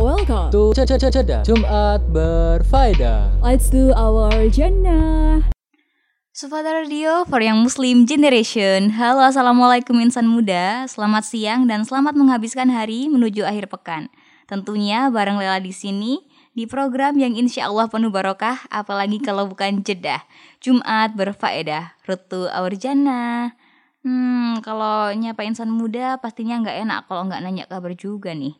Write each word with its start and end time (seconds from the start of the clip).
Welcome 0.00 0.48
to 0.48 0.72
Ceda 0.72 1.44
Jumat 1.44 2.00
Berfaedah. 2.08 3.36
Let's 3.44 3.68
do 3.68 3.92
our 3.92 4.32
Jannah. 4.48 5.44
Sufada 6.32 6.72
Radio 6.72 7.28
for 7.28 7.44
Young 7.44 7.60
Muslim 7.68 8.08
Generation 8.08 8.96
Halo 8.96 9.28
Assalamualaikum 9.28 10.00
insan 10.00 10.24
muda 10.24 10.88
Selamat 10.88 11.28
siang 11.28 11.68
dan 11.68 11.84
selamat 11.84 12.16
menghabiskan 12.16 12.72
hari 12.72 13.12
menuju 13.12 13.44
akhir 13.44 13.68
pekan 13.68 14.08
Tentunya 14.48 15.12
bareng 15.12 15.36
Lela 15.36 15.60
di 15.60 15.76
sini 15.76 16.24
Di 16.56 16.64
program 16.64 17.20
yang 17.20 17.36
insya 17.36 17.68
Allah 17.68 17.92
penuh 17.92 18.08
barokah 18.08 18.56
Apalagi 18.72 19.20
kalau 19.20 19.52
bukan 19.52 19.84
jedah 19.84 20.24
Jumat 20.64 21.12
berfaedah 21.12 22.00
Rutu 22.08 22.48
Our 22.48 22.72
Jannah 22.72 23.52
Hmm, 24.00 24.64
kalau 24.64 25.12
nyapa 25.12 25.44
insan 25.44 25.68
muda 25.68 26.16
pastinya 26.24 26.56
nggak 26.56 26.88
enak 26.88 27.00
kalau 27.04 27.28
nggak 27.28 27.44
nanya 27.44 27.68
kabar 27.68 27.92
juga 27.92 28.32
nih. 28.32 28.56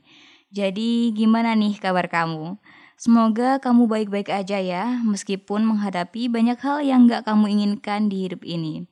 Jadi 0.51 1.14
gimana 1.14 1.55
nih 1.55 1.79
kabar 1.79 2.11
kamu? 2.11 2.59
Semoga 2.98 3.62
kamu 3.62 3.87
baik-baik 3.87 4.34
aja 4.34 4.59
ya, 4.59 4.98
meskipun 5.07 5.62
menghadapi 5.62 6.27
banyak 6.27 6.59
hal 6.59 6.83
yang 6.83 7.07
nggak 7.07 7.23
kamu 7.23 7.55
inginkan 7.55 8.11
di 8.11 8.27
hidup 8.27 8.43
ini. 8.43 8.83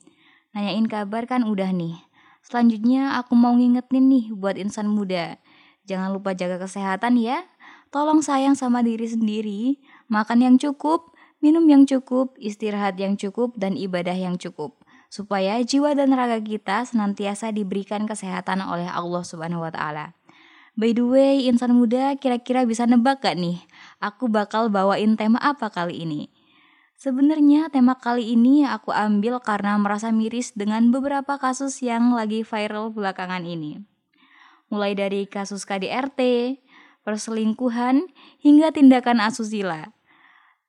Nanyain 0.55 0.87
kabar 0.87 1.27
kan 1.27 1.42
udah 1.42 1.74
nih. 1.74 1.98
Selanjutnya 2.46 3.18
aku 3.18 3.34
mau 3.34 3.59
ngingetin 3.59 4.06
nih 4.06 4.30
buat 4.38 4.55
insan 4.55 4.87
muda. 4.87 5.42
Jangan 5.84 6.15
lupa 6.15 6.30
jaga 6.30 6.62
kesehatan 6.62 7.18
ya. 7.18 7.42
Tolong 7.90 8.23
sayang 8.23 8.54
sama 8.54 8.87
diri 8.87 9.10
sendiri, 9.10 9.82
makan 10.06 10.46
yang 10.46 10.56
cukup, 10.62 11.10
minum 11.43 11.66
yang 11.66 11.90
cukup, 11.90 12.38
istirahat 12.38 12.95
yang 13.02 13.18
cukup, 13.18 13.59
dan 13.59 13.74
ibadah 13.74 14.15
yang 14.15 14.38
cukup 14.38 14.79
supaya 15.09 15.56
jiwa 15.65 15.96
dan 15.96 16.12
raga 16.12 16.37
kita 16.37 16.84
senantiasa 16.84 17.48
diberikan 17.48 18.04
kesehatan 18.04 18.60
oleh 18.60 18.87
Allah 18.87 19.24
Subhanahu 19.24 19.65
wa 19.65 19.73
taala. 19.73 20.17
By 20.78 20.95
the 20.95 21.02
way, 21.02 21.50
insan 21.50 21.74
muda 21.74 22.14
kira-kira 22.14 22.62
bisa 22.62 22.87
nebak 22.87 23.27
gak 23.27 23.34
nih? 23.34 23.59
Aku 23.98 24.30
bakal 24.30 24.70
bawain 24.70 25.18
tema 25.18 25.43
apa 25.43 25.74
kali 25.74 26.07
ini? 26.07 26.30
Sebenarnya 26.95 27.66
tema 27.66 27.98
kali 27.98 28.38
ini 28.38 28.62
aku 28.62 28.95
ambil 28.95 29.43
karena 29.43 29.74
merasa 29.74 30.15
miris 30.15 30.54
dengan 30.54 30.95
beberapa 30.95 31.34
kasus 31.34 31.82
yang 31.82 32.15
lagi 32.15 32.46
viral 32.46 32.95
belakangan 32.95 33.43
ini. 33.43 33.82
Mulai 34.71 34.95
dari 34.95 35.26
kasus 35.26 35.66
KDRT, 35.66 36.23
perselingkuhan, 37.02 38.06
hingga 38.38 38.71
tindakan 38.71 39.18
asusila. 39.18 39.90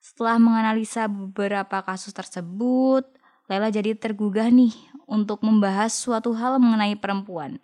Setelah 0.02 0.42
menganalisa 0.42 1.06
beberapa 1.06 1.86
kasus 1.86 2.18
tersebut, 2.18 3.06
Lela 3.46 3.70
jadi 3.70 3.94
tergugah 3.94 4.50
nih 4.50 4.74
untuk 5.06 5.46
membahas 5.46 5.94
suatu 5.94 6.34
hal 6.34 6.58
mengenai 6.58 6.98
perempuan. 6.98 7.62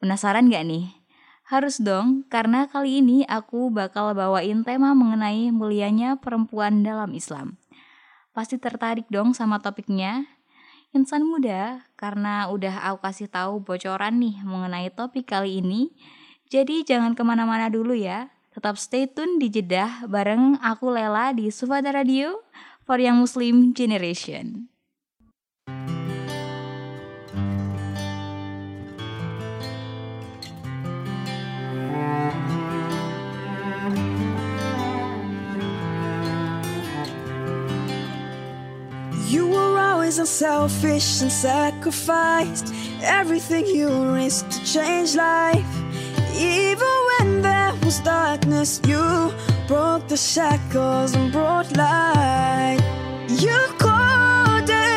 Penasaran 0.00 0.48
gak 0.48 0.64
nih? 0.64 1.03
Harus 1.44 1.76
dong, 1.76 2.24
karena 2.32 2.64
kali 2.64 3.04
ini 3.04 3.28
aku 3.28 3.68
bakal 3.68 4.16
bawain 4.16 4.64
tema 4.64 4.96
mengenai 4.96 5.52
mulianya 5.52 6.16
perempuan 6.16 6.80
dalam 6.80 7.12
Islam. 7.12 7.60
Pasti 8.32 8.56
tertarik 8.56 9.04
dong 9.12 9.36
sama 9.36 9.60
topiknya? 9.60 10.24
Insan 10.96 11.28
muda, 11.28 11.84
karena 12.00 12.48
udah 12.48 12.88
aku 12.88 13.04
kasih 13.04 13.28
tahu 13.28 13.60
bocoran 13.60 14.24
nih 14.24 14.40
mengenai 14.40 14.88
topik 14.88 15.28
kali 15.28 15.60
ini, 15.60 15.92
jadi 16.48 16.80
jangan 16.80 17.12
ke 17.12 17.20
mana-mana 17.20 17.68
dulu 17.68 17.92
ya. 17.92 18.32
Tetap 18.56 18.80
stay 18.80 19.04
tune 19.04 19.36
di 19.36 19.50
Jeddah 19.50 20.08
bareng 20.08 20.56
aku 20.64 20.96
Lela 20.96 21.34
di 21.36 21.50
Sufada 21.50 21.90
Radio 21.90 22.40
for 22.88 22.96
Young 23.02 23.20
Muslim 23.20 23.74
Generation. 23.76 24.73
Always 40.14 40.30
unselfish 40.30 41.22
and 41.22 41.32
sacrificed 41.32 42.72
everything 43.02 43.66
you 43.66 43.88
risked 44.12 44.50
to 44.52 44.64
change 44.64 45.16
life. 45.16 45.66
Even 46.36 46.94
when 47.10 47.42
there 47.42 47.74
was 47.84 48.00
darkness, 48.00 48.80
you 48.86 49.32
broke 49.66 50.06
the 50.08 50.16
shackles 50.16 51.14
and 51.14 51.32
brought 51.32 51.76
light. 51.76 52.78
You 53.28 53.58
called 53.78 54.70
everyone 54.70 54.93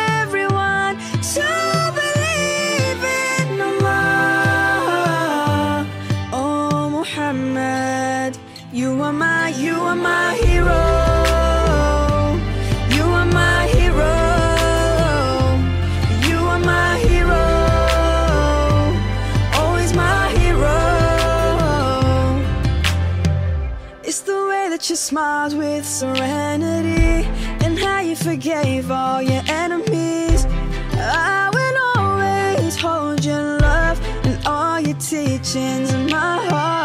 smiled 25.07 25.57
with 25.57 25.85
serenity 25.85 27.25
and 27.65 27.79
how 27.79 28.01
you 28.01 28.13
forgave 28.13 28.91
all 28.91 29.21
your 29.21 29.41
enemies. 29.47 30.45
I 30.95 31.49
will 31.55 31.77
always 31.95 32.75
hold 32.75 33.23
your 33.23 33.57
love 33.59 34.01
and 34.25 34.45
all 34.45 34.81
your 34.81 34.97
teachings 34.97 35.93
in 35.93 36.07
my 36.07 36.45
heart. 36.49 36.76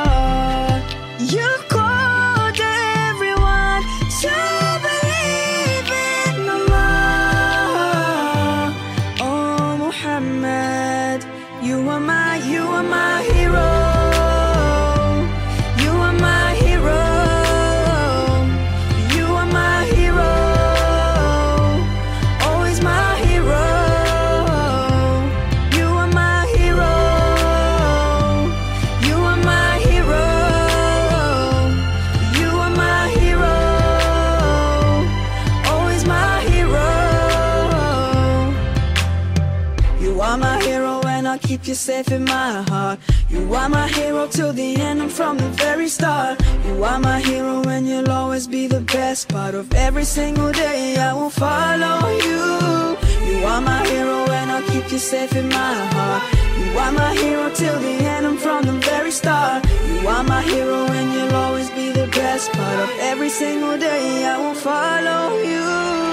And 41.73 41.81
I'll 41.81 41.81
keep 41.81 41.81
you 41.81 41.95
safe 41.97 42.13
in 42.13 42.25
my 42.25 42.63
heart. 42.69 42.99
You 43.31 43.55
are 43.55 43.69
my 43.69 43.89
hero 43.89 44.27
till 44.29 44.53
the 44.53 44.77
end 44.77 45.01
and 45.01 45.11
from 45.11 45.39
the 45.39 45.49
very 45.51 45.89
start. 45.89 46.41
You 46.67 46.85
are 46.85 46.99
my 46.99 47.21
hero 47.21 47.63
and 47.67 47.89
you'll 47.89 48.11
always 48.11 48.47
be 48.47 48.67
the 48.67 48.81
best 48.81 49.29
part 49.29 49.55
of 49.55 49.73
every 49.75 50.05
single 50.05 50.53
day. 50.53 50.97
I 50.99 51.13
will 51.15 51.31
follow 51.31 51.99
you. 52.29 52.99
You 53.29 53.47
are 53.47 53.61
my 53.61 53.87
hero 53.87 54.19
and 54.31 54.51
I'll 54.51 54.69
keep 54.71 54.93
you 54.93 54.99
safe 54.99 55.35
in 55.35 55.49
my 55.49 55.75
heart. 55.95 56.23
You 56.61 56.79
are 56.79 56.93
my 56.93 57.15
hero 57.15 57.51
till 57.55 57.79
the 57.81 57.97
end 58.15 58.27
and 58.27 58.39
from 58.39 58.65
the 58.65 58.73
very 58.91 59.11
start. 59.11 59.65
You 59.89 60.09
are 60.09 60.25
my 60.25 60.43
hero 60.43 60.85
and 60.99 61.13
you'll 61.13 61.35
always 61.35 61.71
be 61.71 61.91
the 61.91 62.09
best 62.09 62.53
part 62.53 62.79
of 62.81 62.91
every 63.01 63.31
single 63.31 63.79
day. 63.79 64.27
I 64.27 64.37
will 64.39 64.55
follow 64.55 65.39
you. 65.43 66.12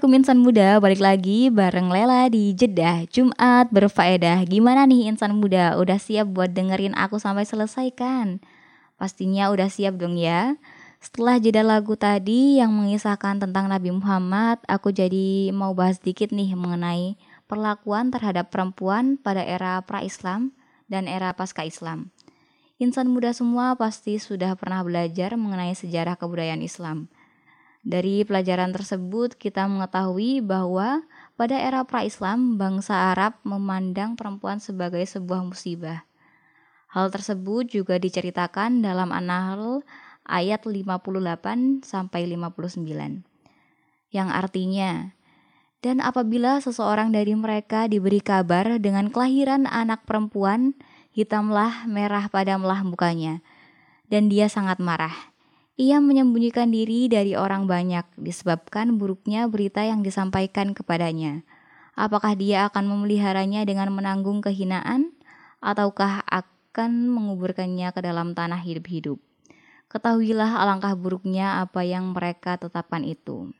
Halo 0.00 0.08
Assalamualaikum 0.16 0.32
insan 0.32 0.40
muda. 0.40 0.68
Balik 0.80 1.02
lagi 1.04 1.38
bareng 1.52 1.92
Lela 1.92 2.24
di 2.32 2.56
Jeddah 2.56 3.04
Jumat 3.04 3.68
berfaedah. 3.68 4.48
Gimana 4.48 4.88
nih 4.88 5.12
insan 5.12 5.36
muda? 5.36 5.76
Udah 5.76 6.00
siap 6.00 6.32
buat 6.32 6.56
dengerin 6.56 6.96
aku 6.96 7.20
sampai 7.20 7.44
selesai 7.44 7.92
kan 7.92 8.40
Pastinya 8.96 9.52
udah 9.52 9.68
siap 9.68 10.00
dong 10.00 10.16
ya. 10.16 10.56
Setelah 11.04 11.36
jeda 11.36 11.60
lagu 11.60 12.00
tadi 12.00 12.56
yang 12.64 12.72
mengisahkan 12.72 13.44
tentang 13.44 13.68
Nabi 13.68 13.92
Muhammad 13.92 14.64
Aku 14.72 14.88
jadi 14.88 15.52
mau 15.52 15.76
bahas 15.76 16.00
dikit 16.00 16.32
nih 16.32 16.56
mengenai 16.56 17.20
Perlakuan 17.44 18.08
terhadap 18.08 18.48
perempuan 18.48 19.20
pada 19.20 19.44
era 19.44 19.84
pra-Islam 19.84 20.56
dan 20.88 21.12
era 21.12 21.36
pasca 21.36 21.60
Islam. 21.60 22.08
Insan 22.80 23.12
muda 23.12 23.36
semua 23.36 23.76
pasti 23.76 24.16
sudah 24.16 24.56
pernah 24.56 24.80
belajar 24.80 25.36
mengenai 25.36 25.76
sejarah 25.76 26.16
kebudayaan 26.16 26.64
Islam 26.64 27.12
dari 27.80 28.28
pelajaran 28.28 28.76
tersebut, 28.76 29.40
kita 29.40 29.64
mengetahui 29.64 30.44
bahwa 30.44 31.00
pada 31.40 31.56
era 31.56 31.80
pra-Islam, 31.88 32.60
bangsa 32.60 33.16
Arab 33.16 33.40
memandang 33.40 34.20
perempuan 34.20 34.60
sebagai 34.60 35.00
sebuah 35.08 35.40
musibah. 35.40 36.04
Hal 36.92 37.08
tersebut 37.08 37.72
juga 37.72 37.96
diceritakan 37.96 38.84
dalam 38.84 39.08
An-Nahl 39.08 39.80
ayat 40.28 40.68
58 40.68 41.80
sampai 41.80 42.28
59. 42.28 43.24
Yang 44.12 44.28
artinya, 44.28 45.16
dan 45.80 46.04
apabila 46.04 46.60
seseorang 46.60 47.08
dari 47.16 47.32
mereka 47.32 47.88
diberi 47.88 48.20
kabar 48.20 48.76
dengan 48.76 49.08
kelahiran 49.08 49.64
anak 49.64 50.04
perempuan, 50.04 50.76
hitamlah 51.16 51.88
merah 51.88 52.28
padamlah 52.28 52.84
mukanya, 52.84 53.40
dan 54.12 54.28
dia 54.28 54.52
sangat 54.52 54.76
marah 54.82 55.29
ia 55.78 56.02
menyembunyikan 56.02 56.72
diri 56.72 57.06
dari 57.06 57.38
orang 57.38 57.70
banyak 57.70 58.06
disebabkan 58.18 58.98
buruknya 58.98 59.46
berita 59.46 59.86
yang 59.86 60.02
disampaikan 60.02 60.74
kepadanya. 60.74 61.42
Apakah 61.98 62.32
dia 62.34 62.66
akan 62.70 62.88
memeliharanya 62.88 63.66
dengan 63.68 63.92
menanggung 63.92 64.40
kehinaan, 64.40 65.12
ataukah 65.60 66.24
akan 66.26 67.12
menguburkannya 67.12 67.92
ke 67.92 68.00
dalam 68.00 68.32
tanah 68.32 68.62
hidup-hidup? 68.62 69.20
Ketahuilah 69.90 70.62
alangkah 70.62 70.94
buruknya 70.94 71.60
apa 71.60 71.82
yang 71.82 72.14
mereka 72.14 72.54
tetapkan 72.54 73.02
itu. 73.02 73.50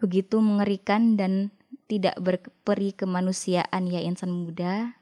Begitu 0.00 0.40
mengerikan 0.40 1.20
dan 1.20 1.52
tidak 1.84 2.16
berperi 2.16 2.96
kemanusiaan 2.96 3.90
ya 3.92 4.00
insan 4.00 4.32
muda. 4.32 4.96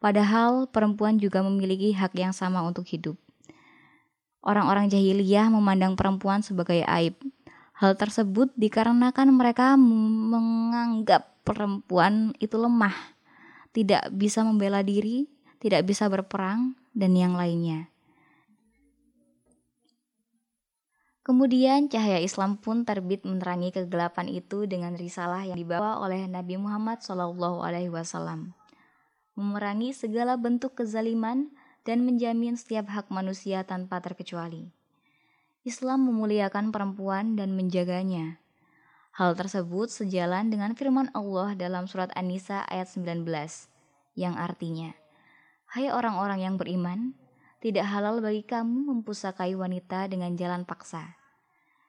Padahal 0.00 0.70
perempuan 0.72 1.20
juga 1.20 1.44
memiliki 1.44 1.92
hak 1.92 2.16
yang 2.16 2.32
sama 2.32 2.64
untuk 2.64 2.88
hidup. 2.88 3.20
Orang-orang 4.46 4.86
jahiliyah 4.86 5.50
memandang 5.50 5.98
perempuan 5.98 6.38
sebagai 6.38 6.86
aib. 6.86 7.18
Hal 7.74 7.98
tersebut 7.98 8.54
dikarenakan 8.54 9.34
mereka 9.34 9.74
menganggap 9.74 11.42
perempuan 11.42 12.30
itu 12.38 12.54
lemah, 12.54 12.94
tidak 13.74 14.06
bisa 14.14 14.46
membela 14.46 14.86
diri, 14.86 15.26
tidak 15.58 15.82
bisa 15.82 16.06
berperang, 16.06 16.78
dan 16.94 17.18
yang 17.18 17.34
lainnya. 17.34 17.90
Kemudian 21.26 21.90
cahaya 21.90 22.22
Islam 22.22 22.54
pun 22.54 22.86
terbit 22.86 23.26
menerangi 23.26 23.74
kegelapan 23.74 24.30
itu 24.30 24.62
dengan 24.70 24.94
risalah 24.94 25.42
yang 25.42 25.58
dibawa 25.58 25.98
oleh 25.98 26.22
Nabi 26.30 26.54
Muhammad 26.54 27.02
SAW, 27.02 27.34
memerangi 29.34 29.90
segala 29.90 30.38
bentuk 30.38 30.78
kezaliman 30.78 31.50
dan 31.86 32.02
menjamin 32.02 32.58
setiap 32.58 32.90
hak 32.90 33.14
manusia 33.14 33.62
tanpa 33.62 34.02
terkecuali. 34.02 34.74
Islam 35.62 36.10
memuliakan 36.10 36.74
perempuan 36.74 37.38
dan 37.38 37.54
menjaganya. 37.54 38.42
Hal 39.14 39.38
tersebut 39.38 39.88
sejalan 39.88 40.50
dengan 40.50 40.74
firman 40.74 41.08
Allah 41.14 41.54
dalam 41.54 41.86
surat 41.86 42.10
An-Nisa 42.18 42.66
ayat 42.66 42.90
19 42.90 43.22
yang 44.18 44.34
artinya, 44.34 44.92
Hai 45.70 45.88
orang-orang 45.88 46.42
yang 46.42 46.54
beriman, 46.58 47.14
tidak 47.62 47.86
halal 47.88 48.20
bagi 48.20 48.44
kamu 48.44 48.92
mempusakai 48.92 49.56
wanita 49.56 50.10
dengan 50.10 50.36
jalan 50.36 50.66
paksa. 50.66 51.16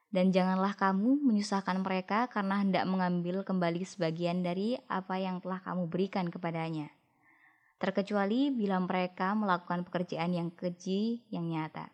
Dan 0.08 0.32
janganlah 0.32 0.74
kamu 0.80 1.20
menyusahkan 1.20 1.84
mereka 1.84 2.32
karena 2.32 2.64
hendak 2.64 2.88
mengambil 2.88 3.44
kembali 3.44 3.84
sebagian 3.84 4.40
dari 4.40 4.80
apa 4.88 5.20
yang 5.20 5.44
telah 5.44 5.60
kamu 5.60 5.92
berikan 5.92 6.32
kepadanya 6.32 6.97
terkecuali 7.78 8.50
bila 8.54 8.82
mereka 8.82 9.38
melakukan 9.38 9.86
pekerjaan 9.86 10.34
yang 10.34 10.50
keji 10.54 11.26
yang 11.30 11.50
nyata. 11.50 11.94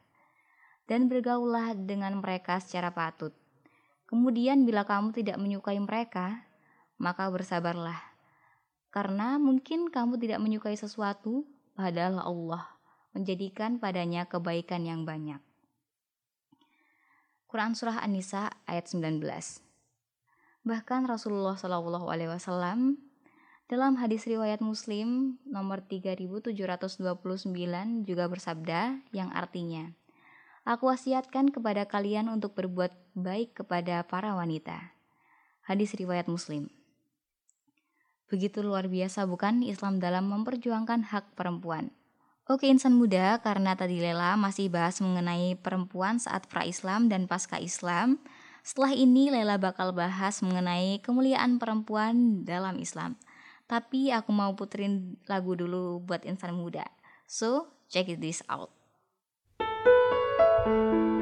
Dan 0.84 1.08
bergaullah 1.08 1.76
dengan 1.80 2.20
mereka 2.20 2.60
secara 2.60 2.92
patut. 2.92 3.32
Kemudian 4.08 4.68
bila 4.68 4.84
kamu 4.84 5.16
tidak 5.16 5.40
menyukai 5.40 5.80
mereka, 5.80 6.44
maka 7.00 7.32
bersabarlah. 7.32 8.00
Karena 8.92 9.40
mungkin 9.40 9.88
kamu 9.90 10.20
tidak 10.20 10.44
menyukai 10.44 10.76
sesuatu, 10.76 11.48
padahal 11.74 12.22
Allah 12.22 12.74
menjadikan 13.14 13.78
padanya 13.78 14.26
kebaikan 14.26 14.84
yang 14.84 15.06
banyak. 15.06 15.40
Quran 17.48 17.78
Surah 17.78 18.02
An-Nisa 18.02 18.50
ayat 18.66 18.90
19 18.90 19.22
Bahkan 20.66 21.02
Rasulullah 21.06 21.54
Wasallam 21.54 22.98
dalam 23.74 23.98
hadis 23.98 24.30
riwayat 24.30 24.62
Muslim 24.62 25.42
nomor 25.50 25.82
3729 25.82 27.02
juga 28.06 28.30
bersabda 28.30 29.02
yang 29.10 29.34
artinya, 29.34 29.90
Aku 30.64 30.88
wasiatkan 30.88 31.52
kepada 31.52 31.90
kalian 31.90 32.32
untuk 32.32 32.56
berbuat 32.56 32.94
baik 33.18 33.66
kepada 33.66 34.06
para 34.08 34.32
wanita. 34.32 34.96
Hadis 35.66 35.92
riwayat 35.92 36.30
Muslim. 36.32 36.72
Begitu 38.32 38.64
luar 38.64 38.88
biasa 38.88 39.28
bukan 39.28 39.66
Islam 39.66 40.00
dalam 40.00 40.32
memperjuangkan 40.32 41.10
hak 41.12 41.36
perempuan. 41.36 41.92
Oke 42.48 42.72
insan 42.72 42.96
muda, 42.96 43.44
karena 43.44 43.76
tadi 43.76 44.00
Lela 44.00 44.40
masih 44.40 44.72
bahas 44.72 45.04
mengenai 45.04 45.60
perempuan 45.60 46.22
saat 46.22 46.48
pra-Islam 46.48 47.12
dan 47.12 47.28
pasca 47.28 47.60
Islam, 47.60 48.22
setelah 48.64 48.96
ini 48.96 49.36
Lela 49.36 49.60
bakal 49.60 49.92
bahas 49.92 50.40
mengenai 50.40 51.04
kemuliaan 51.04 51.60
perempuan 51.60 52.48
dalam 52.48 52.80
Islam. 52.80 53.20
Tapi 53.66 54.12
aku 54.12 54.30
mau 54.36 54.52
puterin 54.54 55.16
lagu 55.26 55.56
dulu 55.56 56.04
buat 56.04 56.28
insan 56.28 56.54
muda. 56.54 56.86
So, 57.26 57.72
check 57.88 58.12
this 58.20 58.44
out. 58.52 58.74
There's 60.64 61.13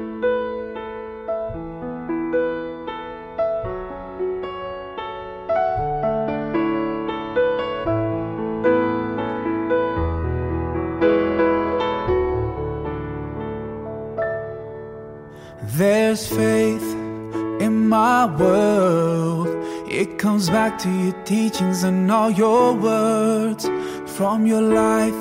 comes 20.32 20.48
back 20.48 20.78
to 20.78 20.90
your 20.90 21.24
teachings 21.24 21.84
and 21.84 22.10
all 22.10 22.30
your 22.30 22.72
words. 22.72 23.68
From 24.16 24.46
your 24.46 24.62
life, 24.62 25.20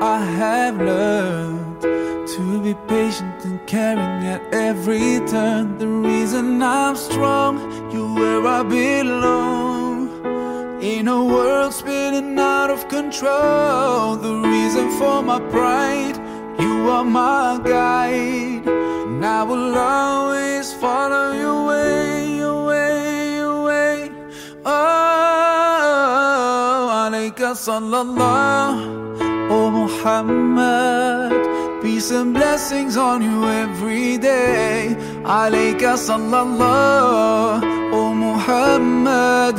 I 0.00 0.18
have 0.38 0.76
learned 0.76 1.82
to 2.34 2.62
be 2.62 2.74
patient 2.86 3.44
and 3.44 3.58
caring 3.66 4.24
at 4.34 4.42
every 4.54 5.18
turn. 5.26 5.78
The 5.78 5.88
reason 5.88 6.62
I'm 6.62 6.94
strong, 6.94 7.54
you're 7.92 8.14
where 8.20 8.46
I 8.46 8.62
belong. 8.62 9.98
In 10.80 11.08
a 11.08 11.24
world 11.24 11.74
spinning 11.74 12.38
out 12.38 12.70
of 12.70 12.86
control, 12.88 14.14
the 14.14 14.34
reason 14.48 14.92
for 15.00 15.22
my 15.22 15.40
pride, 15.56 16.16
you 16.60 16.88
are 16.88 17.04
my 17.04 17.60
guide. 17.64 18.64
And 19.08 19.26
I 19.26 19.42
will 19.42 19.76
always 19.76 20.72
follow 20.74 21.19
صلى 27.49 28.01
الله 28.01 29.49
Oh 29.49 29.71
Muhammad 29.71 31.31
Peace 31.81 32.11
and 32.11 32.33
blessings 32.33 32.97
on 32.97 33.21
you 33.21 33.49
every 33.49 34.17
day 34.17 34.95
عليك 35.25 35.85
صلى 35.95 36.41
الله 36.41 37.61
Oh 37.93 38.13
Muhammad 38.13 39.55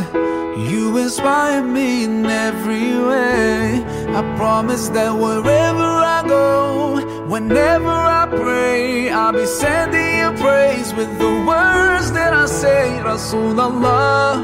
You 0.57 0.97
inspire 0.97 1.63
me 1.63 2.05
in 2.05 2.25
every 2.27 2.99
way 2.99 3.85
I 4.15 4.23
promise 4.37 4.89
that 4.91 5.13
wherever 5.13 5.91
I 6.19 6.23
go 6.27 7.01
Whenever 7.27 7.91
I 7.91 8.27
pray 8.31 9.11
I'll 9.11 9.33
be 9.33 9.47
sending 9.47 10.19
you 10.19 10.31
praise 10.43 10.95
With 10.95 11.19
the 11.19 11.33
words 11.47 12.13
that 12.13 12.33
I 12.33 12.47
say 12.47 13.01
Rasulullah 13.03 14.39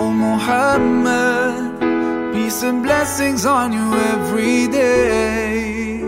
Oh 0.00 0.10
Muhammad 0.10 1.58
Peace 1.58 1.61
and 2.63 2.81
blessings 2.81 3.45
on 3.45 3.73
you 3.73 3.93
every 4.13 4.67
day. 4.67 6.01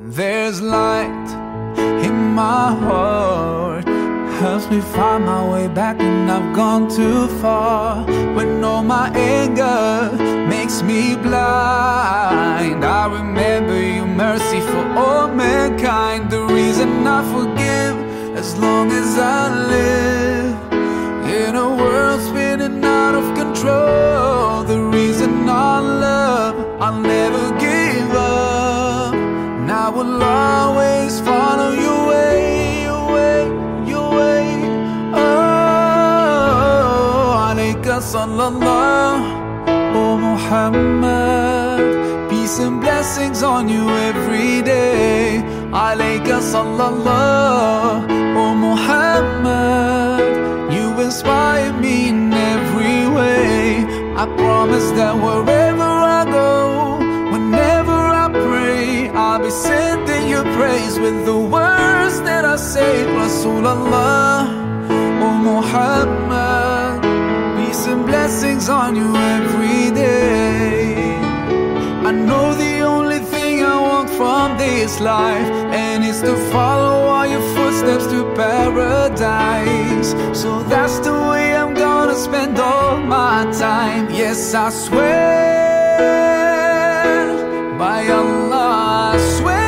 There's 0.00 0.60
light 0.60 1.28
in 2.06 2.34
my 2.34 2.74
heart 2.74 3.86
helps 4.40 4.70
me 4.70 4.80
find 4.80 5.24
my 5.24 5.42
way 5.52 5.66
back 5.68 5.98
when 5.98 6.30
I've 6.30 6.54
gone 6.54 6.88
too 6.88 7.26
far. 7.40 8.04
When 8.36 8.62
all 8.62 8.84
my 8.84 9.08
anger 9.10 10.12
makes 10.46 10.82
me 10.82 11.16
blind, 11.16 12.84
I 12.84 13.06
remember 13.18 13.80
your 13.80 14.06
mercy 14.06 14.60
for 14.60 14.84
all 14.96 15.28
mankind. 15.28 16.30
The 16.30 16.42
reason 16.42 17.06
I 17.06 17.20
forgive 17.34 17.96
as 18.36 18.56
long 18.58 18.92
as 18.92 19.18
I 19.18 19.42
live 19.74 20.56
in 21.40 21.56
a 21.56 21.68
world 21.76 22.20
spinning 22.20 22.84
out 22.84 23.14
of 23.14 23.24
control. 23.34 23.47
The 23.62 24.78
reason 24.92 25.48
I 25.48 25.80
love, 25.80 26.54
I'll 26.80 27.00
never 27.00 27.50
give 27.58 28.10
up. 28.14 29.14
And 29.14 29.70
I 29.70 29.88
will 29.88 30.22
always 30.22 31.20
follow 31.20 31.72
your 31.72 32.06
way, 32.06 32.82
your 32.84 33.12
way, 33.12 33.48
your 33.84 34.10
way. 34.14 34.46
Oh, 35.12 36.38
alayka 37.50 37.98
sallallahu, 38.00 39.24
oh 39.96 40.16
Muhammad. 40.16 41.80
Peace 42.30 42.60
and 42.60 42.80
blessings 42.80 43.42
on 43.42 43.68
you 43.68 43.88
every 43.90 44.62
day. 44.62 45.42
Alayka 45.72 46.38
sallallahu, 46.52 48.06
oh 48.36 48.54
Muhammad. 48.54 50.22
You 50.72 51.00
inspire 51.00 51.72
promise 54.68 54.90
that 54.92 55.14
wherever 55.14 55.82
I 55.82 56.24
go, 56.24 56.98
whenever 57.32 57.98
I 58.24 58.28
pray, 58.30 59.08
I'll 59.10 59.40
be 59.40 59.50
sending 59.50 60.28
your 60.28 60.44
praise 60.56 60.98
with 60.98 61.24
the 61.24 61.38
words 61.38 62.20
that 62.22 62.44
I 62.44 62.56
say. 62.56 63.04
Rasulallah, 63.06 64.48
oh 65.24 65.36
Muhammad. 65.50 67.02
Peace 67.56 67.86
and 67.86 68.04
blessings 68.06 68.68
on 68.68 68.96
you 68.96 69.16
every 69.16 69.90
day. 69.94 71.16
I 72.08 72.12
know 72.12 72.54
the 72.54 72.80
only 72.80 73.20
thing 73.20 73.62
I 73.64 73.76
want 73.80 74.10
from 74.10 74.58
this 74.58 75.00
life, 75.00 75.48
and 75.72 76.04
it's 76.04 76.20
to 76.20 76.36
follow 76.52 76.96
all 77.12 77.26
your 77.26 77.44
footsteps 77.54 78.06
to 78.12 78.24
paradise. 78.34 80.10
So 80.32 80.62
that's 80.64 80.98
the 81.00 81.12
way 81.30 81.56
I'm 81.56 81.77
spend 82.28 82.58
all 82.58 82.98
my 82.98 83.38
time. 83.52 84.04
Yes, 84.10 84.54
I 84.54 84.68
swear 84.70 85.28
by 87.78 88.00
Allah, 88.20 88.70
I 89.12 89.18
swear. 89.36 89.66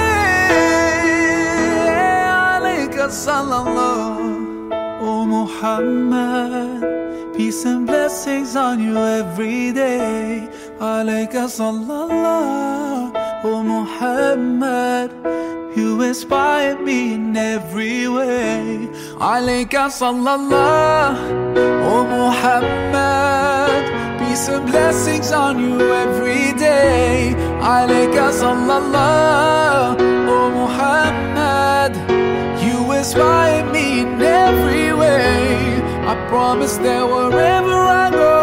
Alayka 2.54 3.06
sallallahu, 3.24 4.72
oh 5.08 5.22
Muhammad. 5.36 6.80
Peace 7.36 7.64
and 7.64 7.86
blessings 7.86 8.52
on 8.56 8.76
you 8.86 8.96
every 9.20 9.72
day. 9.72 10.48
Alayka 10.78 11.44
sallallahu, 11.58 13.12
oh 13.48 13.62
Muhammad. 13.74 15.08
You 15.76 16.02
inspire 16.02 16.76
me 16.76 17.14
in 17.14 17.36
every 17.36 18.08
way. 18.08 18.88
Alayka 19.18 19.86
sallallahu, 19.86 21.54
oh 21.86 22.02
Muhammad. 22.16 23.82
Peace 24.18 24.48
and 24.48 24.66
blessings 24.66 25.30
on 25.30 25.60
you 25.60 25.78
every 26.04 26.58
day. 26.58 27.34
Alayka 27.62 28.26
sallallahu, 28.40 29.96
oh 30.28 30.50
Muhammad. 30.60 31.92
You 32.64 32.90
inspire 32.92 33.64
me 33.70 34.00
in 34.00 34.20
every 34.20 34.92
way. 34.92 35.80
I 36.10 36.14
promise 36.28 36.78
that 36.78 37.04
wherever 37.06 37.78
I 38.04 38.10
go, 38.10 38.38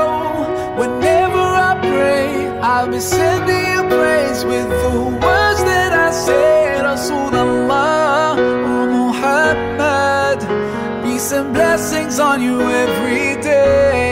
whenever 0.80 1.44
I 1.70 1.74
pray, 1.82 2.48
I'll 2.62 2.88
be 2.90 3.02
sending 3.02 3.66
you 3.74 3.84
praise 3.90 4.46
with 4.46 4.70
the 4.70 4.96
words 5.26 5.62
that 5.68 5.92
I 5.92 6.12
say. 6.12 6.67
Rasulallah, 6.98 8.34
oh 8.40 8.88
Muhammad, 8.90 10.40
peace 11.04 11.32
and 11.32 11.54
blessings 11.54 12.20
on 12.20 12.42
you 12.42 12.60
every 12.60 13.40
day. 13.40 14.07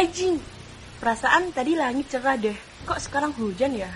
Hai 0.00 0.08
Jing, 0.08 0.40
perasaan 0.96 1.52
tadi 1.52 1.76
langit 1.76 2.08
cerah 2.08 2.32
deh. 2.32 2.56
Kok 2.88 2.96
sekarang 3.04 3.36
hujan 3.36 3.76
ya? 3.76 3.92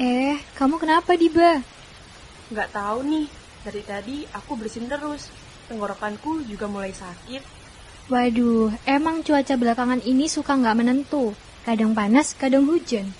Eh, 0.00 0.40
kamu 0.56 0.80
kenapa, 0.80 1.12
Diba? 1.12 1.60
Nggak 2.48 2.72
tahu 2.72 3.04
nih. 3.04 3.28
Dari 3.60 3.82
tadi 3.84 4.16
aku 4.32 4.56
bersin 4.56 4.88
terus. 4.88 5.28
Tenggorokanku 5.68 6.48
juga 6.48 6.72
mulai 6.72 6.96
sakit. 6.96 7.44
Waduh, 8.08 8.72
emang 8.88 9.20
cuaca 9.20 9.52
belakangan 9.60 10.00
ini 10.08 10.24
suka 10.24 10.56
nggak 10.56 10.72
menentu. 10.72 11.36
Kadang 11.68 11.92
panas, 11.92 12.32
kadang 12.32 12.64
hujan. 12.64 13.12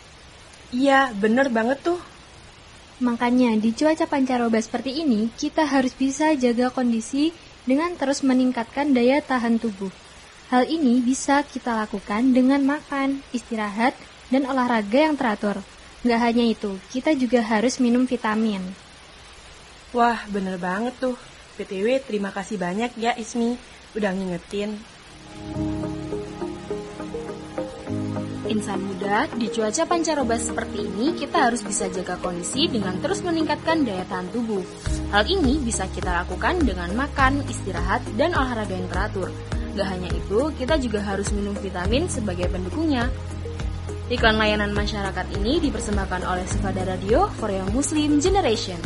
Iya, 0.73 1.13
bener 1.13 1.53
banget 1.53 1.85
tuh. 1.85 2.01
Makanya 3.05 3.61
di 3.61 3.77
cuaca 3.77 4.09
pancaroba 4.09 4.57
seperti 4.57 5.05
ini, 5.05 5.29
kita 5.37 5.69
harus 5.69 5.93
bisa 5.93 6.33
jaga 6.33 6.73
kondisi 6.73 7.29
dengan 7.69 7.93
terus 8.01 8.25
meningkatkan 8.25 8.97
daya 8.97 9.21
tahan 9.21 9.61
tubuh. 9.61 9.93
Hal 10.53 10.69
ini 10.69 11.01
bisa 11.01 11.41
kita 11.49 11.73
lakukan 11.73 12.37
dengan 12.37 12.61
makan, 12.61 13.25
istirahat, 13.33 13.97
dan 14.29 14.45
olahraga 14.45 15.09
yang 15.09 15.17
teratur. 15.17 15.65
Nggak 16.05 16.21
hanya 16.21 16.45
itu, 16.45 16.77
kita 16.93 17.17
juga 17.17 17.41
harus 17.41 17.81
minum 17.81 18.05
vitamin. 18.05 18.61
Wah, 19.97 20.21
bener 20.29 20.61
banget 20.61 20.93
tuh. 21.01 21.17
PTW, 21.57 22.05
terima 22.05 22.37
kasih 22.37 22.61
banyak 22.61 22.93
ya 23.01 23.17
Ismi. 23.17 23.57
Udah 23.97 24.13
ngingetin. 24.13 24.77
Insan 28.53 28.85
muda, 28.85 29.33
di 29.33 29.49
cuaca 29.49 29.89
pancaroba 29.89 30.37
seperti 30.37 30.85
ini, 30.85 31.17
kita 31.17 31.49
harus 31.49 31.65
bisa 31.65 31.89
jaga 31.89 32.21
kondisi 32.21 32.69
dengan 32.69 33.01
terus 33.01 33.25
meningkatkan 33.25 33.89
daya 33.89 34.05
tahan 34.05 34.29
tubuh. 34.29 34.61
Hal 35.17 35.25
ini 35.25 35.65
bisa 35.65 35.89
kita 35.89 36.13
lakukan 36.29 36.61
dengan 36.61 36.93
makan, 36.93 37.41
istirahat, 37.49 38.05
dan 38.21 38.37
olahraga 38.37 38.77
yang 38.77 38.93
teratur. 38.93 39.33
Gak 39.73 39.89
hanya 39.89 40.13
itu, 40.13 40.53
kita 40.61 40.77
juga 40.77 41.01
harus 41.01 41.33
minum 41.33 41.57
vitamin 41.57 42.05
sebagai 42.05 42.45
pendukungnya. 42.53 43.09
Iklan 44.13 44.37
layanan 44.37 44.77
masyarakat 44.77 45.27
ini 45.41 45.57
dipersembahkan 45.65 46.29
oleh 46.29 46.45
Sifada 46.45 46.85
Radio 46.85 47.33
for 47.41 47.49
Young 47.49 47.73
Muslim 47.73 48.21
Generation. 48.21 48.77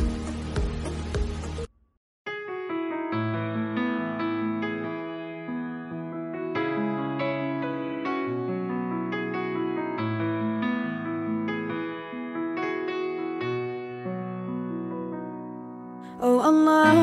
Oh 16.17 16.41
Allah, 16.41 16.96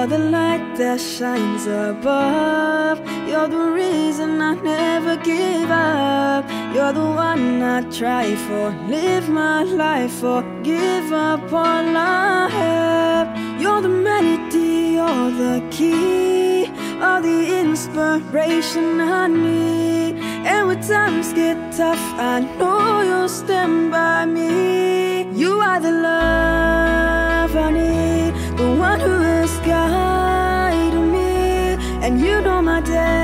you're 0.00 0.18
the 0.18 0.30
light 0.30 0.76
that 0.76 0.98
shines 0.98 1.66
above. 1.66 2.98
You're 3.28 3.48
the 3.48 3.70
reason 3.82 4.40
I 4.40 4.54
never 4.54 5.14
give 5.18 5.70
up. 5.70 6.48
You're 6.74 6.94
the 6.94 7.04
one 7.04 7.62
I 7.62 7.82
try 7.90 8.34
for, 8.46 8.70
live 8.88 9.28
my 9.28 9.62
life 9.62 10.12
for, 10.12 10.40
give 10.62 11.12
up 11.12 11.52
all 11.52 11.96
I 11.96 12.48
have. 12.48 13.60
You're 13.60 13.82
the 13.82 13.90
melody, 13.90 14.94
you're 14.96 15.30
the 15.44 15.68
key, 15.70 16.72
all 17.02 17.20
the 17.20 17.60
inspiration 17.60 19.02
I 19.02 19.26
need. 19.26 20.14
And 20.48 20.68
when 20.68 20.80
times 20.80 21.34
get 21.34 21.58
tough, 21.76 22.04
I 22.16 22.40
know 22.58 23.02
you'll 23.02 23.28
stand 23.28 23.90
by 23.90 24.24
me. 24.24 25.28
You 25.38 25.60
are 25.60 25.78
the 25.78 25.92
love 25.92 27.54
I 27.54 27.70
need, 27.70 28.32
the 28.56 28.70
one 28.88 28.98
who 29.00 29.29
has 29.60 30.72
guided 30.72 31.00
me, 31.12 31.76
and 32.04 32.20
you 32.20 32.40
know 32.40 32.62
my 32.62 32.80
destiny. 32.80 33.22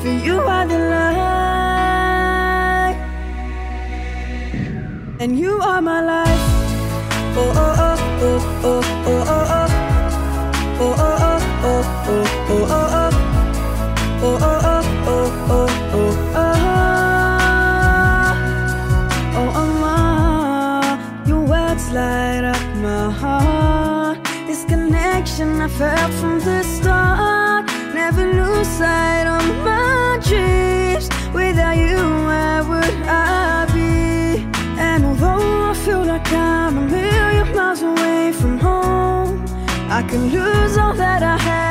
For 0.00 0.08
you 0.08 0.38
are 0.40 0.66
the 0.66 0.78
light, 0.78 1.36
and 5.20 5.38
you 5.38 5.60
are 5.60 5.82
my 5.82 6.00
life. 6.00 6.40
Oh 7.34 7.52
oh 7.56 7.74
oh 7.78 7.98
oh 8.22 8.60
oh 8.64 8.91
I 25.62 25.68
felt 25.68 26.12
from 26.14 26.40
the 26.40 26.64
start. 26.64 27.66
Never 27.94 28.26
lose 28.26 28.66
sight 28.66 29.28
of 29.28 29.44
my 29.64 30.18
dreams. 30.26 31.08
Without 31.32 31.76
you, 31.76 32.02
where 32.26 32.64
would 32.64 32.96
I 33.06 33.66
be? 33.72 34.42
And 34.76 35.04
although 35.04 35.70
I 35.70 35.74
feel 35.74 36.04
like 36.04 36.32
I'm 36.32 36.78
a 36.78 36.80
million 36.80 37.54
miles 37.54 37.80
away 37.80 38.32
from 38.32 38.58
home, 38.58 39.44
I 39.88 40.02
can 40.02 40.30
lose 40.30 40.76
all 40.76 40.94
that 40.94 41.22
I 41.22 41.38
have. 41.38 41.61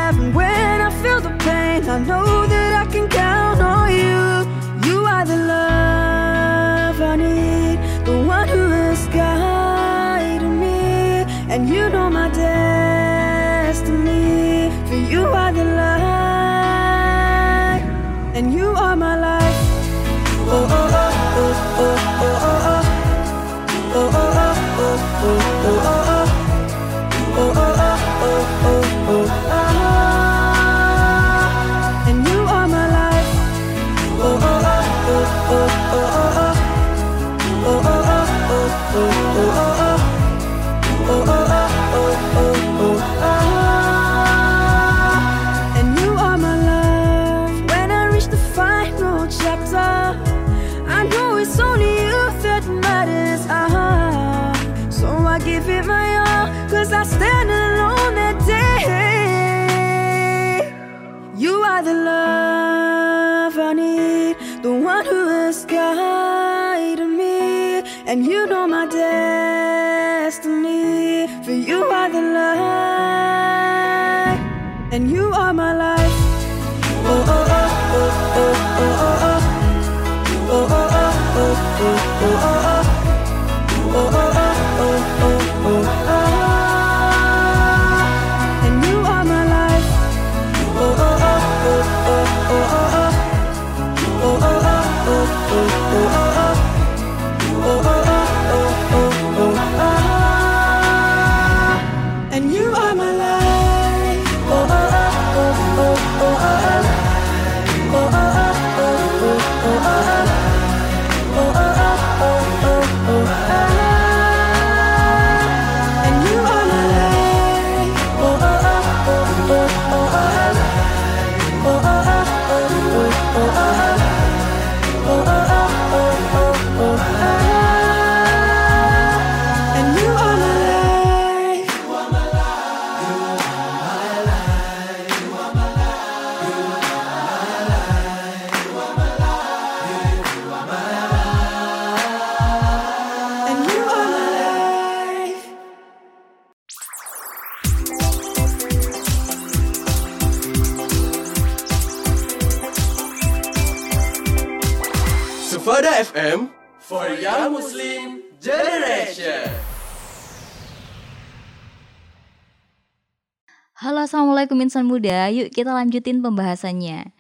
Insan 164.72 164.88
muda, 164.88 165.28
yuk 165.28 165.52
kita 165.52 165.76
lanjutin 165.76 166.24
pembahasannya. 166.24 167.12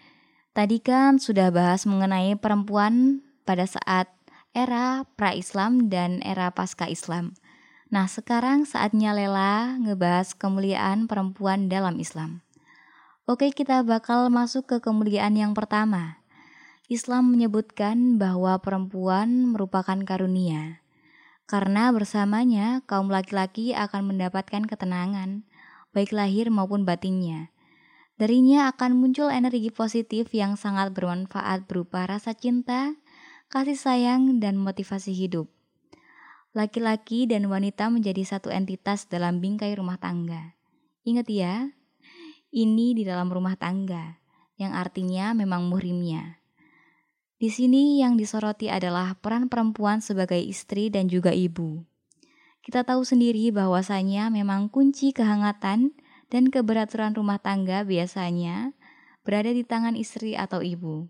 Tadi 0.56 0.80
kan 0.80 1.20
sudah 1.20 1.52
bahas 1.52 1.84
mengenai 1.84 2.40
perempuan 2.40 3.28
pada 3.44 3.68
saat 3.68 4.08
era 4.56 5.04
pra-Islam 5.20 5.92
dan 5.92 6.24
era 6.24 6.48
pasca-Islam. 6.56 7.36
Nah 7.92 8.08
sekarang 8.08 8.64
saatnya 8.64 9.12
Lela 9.12 9.76
ngebahas 9.84 10.32
kemuliaan 10.32 11.12
perempuan 11.12 11.68
dalam 11.68 12.00
Islam. 12.00 12.40
Oke 13.28 13.52
kita 13.52 13.84
bakal 13.84 14.32
masuk 14.32 14.72
ke 14.72 14.78
kemuliaan 14.80 15.36
yang 15.36 15.52
pertama. 15.52 16.24
Islam 16.88 17.36
menyebutkan 17.36 18.16
bahwa 18.16 18.64
perempuan 18.64 19.52
merupakan 19.52 20.00
karunia. 20.08 20.80
Karena 21.52 21.92
bersamanya 21.92 22.80
kaum 22.88 23.12
laki-laki 23.12 23.76
akan 23.76 24.16
mendapatkan 24.16 24.64
ketenangan, 24.64 25.44
baik 25.92 26.16
lahir 26.16 26.48
maupun 26.52 26.84
batinnya. 26.88 27.52
Darinya 28.22 28.70
akan 28.70 29.02
muncul 29.02 29.34
energi 29.34 29.74
positif 29.74 30.30
yang 30.36 30.54
sangat 30.54 30.94
bermanfaat 30.94 31.66
berupa 31.66 32.06
rasa 32.06 32.38
cinta, 32.38 32.94
kasih 33.50 33.80
sayang, 33.80 34.38
dan 34.38 34.62
motivasi 34.62 35.12
hidup. 35.12 35.50
Laki-laki 36.52 37.26
dan 37.26 37.48
wanita 37.48 37.88
menjadi 37.88 38.22
satu 38.28 38.52
entitas 38.52 39.08
dalam 39.08 39.40
bingkai 39.42 39.74
rumah 39.74 39.98
tangga. 39.98 40.54
Ingat 41.02 41.28
ya, 41.32 41.74
ini 42.52 42.94
di 42.94 43.08
dalam 43.08 43.32
rumah 43.32 43.56
tangga, 43.58 44.20
yang 44.60 44.76
artinya 44.76 45.34
memang 45.34 45.72
muhrimnya. 45.72 46.44
Di 47.42 47.50
sini 47.50 47.98
yang 47.98 48.22
disoroti 48.22 48.70
adalah 48.70 49.18
peran 49.18 49.50
perempuan 49.50 49.98
sebagai 49.98 50.38
istri 50.38 50.94
dan 50.94 51.10
juga 51.10 51.34
ibu. 51.34 51.82
Kita 52.62 52.86
tahu 52.86 53.02
sendiri 53.02 53.50
bahwasanya 53.50 54.30
memang 54.30 54.70
kunci 54.70 55.10
kehangatan 55.18 55.98
dan 56.30 56.44
keberaturan 56.54 57.18
rumah 57.18 57.42
tangga 57.42 57.82
biasanya 57.82 58.78
berada 59.26 59.50
di 59.50 59.66
tangan 59.66 59.98
istri 59.98 60.38
atau 60.38 60.62
ibu. 60.62 61.10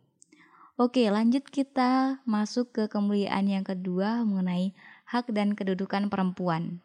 Oke, 0.79 1.05
lanjut 1.11 1.43
kita 1.45 2.23
masuk 2.23 2.71
ke 2.71 2.83
kemuliaan 2.87 3.45
yang 3.51 3.67
kedua 3.67 4.23
mengenai 4.23 4.71
hak 5.05 5.29
dan 5.35 5.53
kedudukan 5.53 6.07
perempuan. 6.07 6.79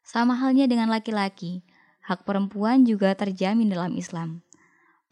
Sama 0.00 0.32
halnya 0.32 0.64
dengan 0.64 0.88
laki-laki, 0.88 1.60
hak 2.08 2.24
perempuan 2.24 2.88
juga 2.88 3.12
terjamin 3.12 3.68
dalam 3.68 3.92
Islam. 3.92 4.40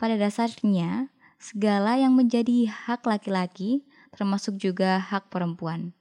Pada 0.01 0.17
dasarnya, 0.17 1.13
segala 1.37 2.01
yang 2.01 2.17
menjadi 2.17 2.73
hak 2.73 3.05
laki-laki 3.05 3.85
termasuk 4.17 4.57
juga 4.57 4.97
hak 4.97 5.29
perempuan. 5.29 5.93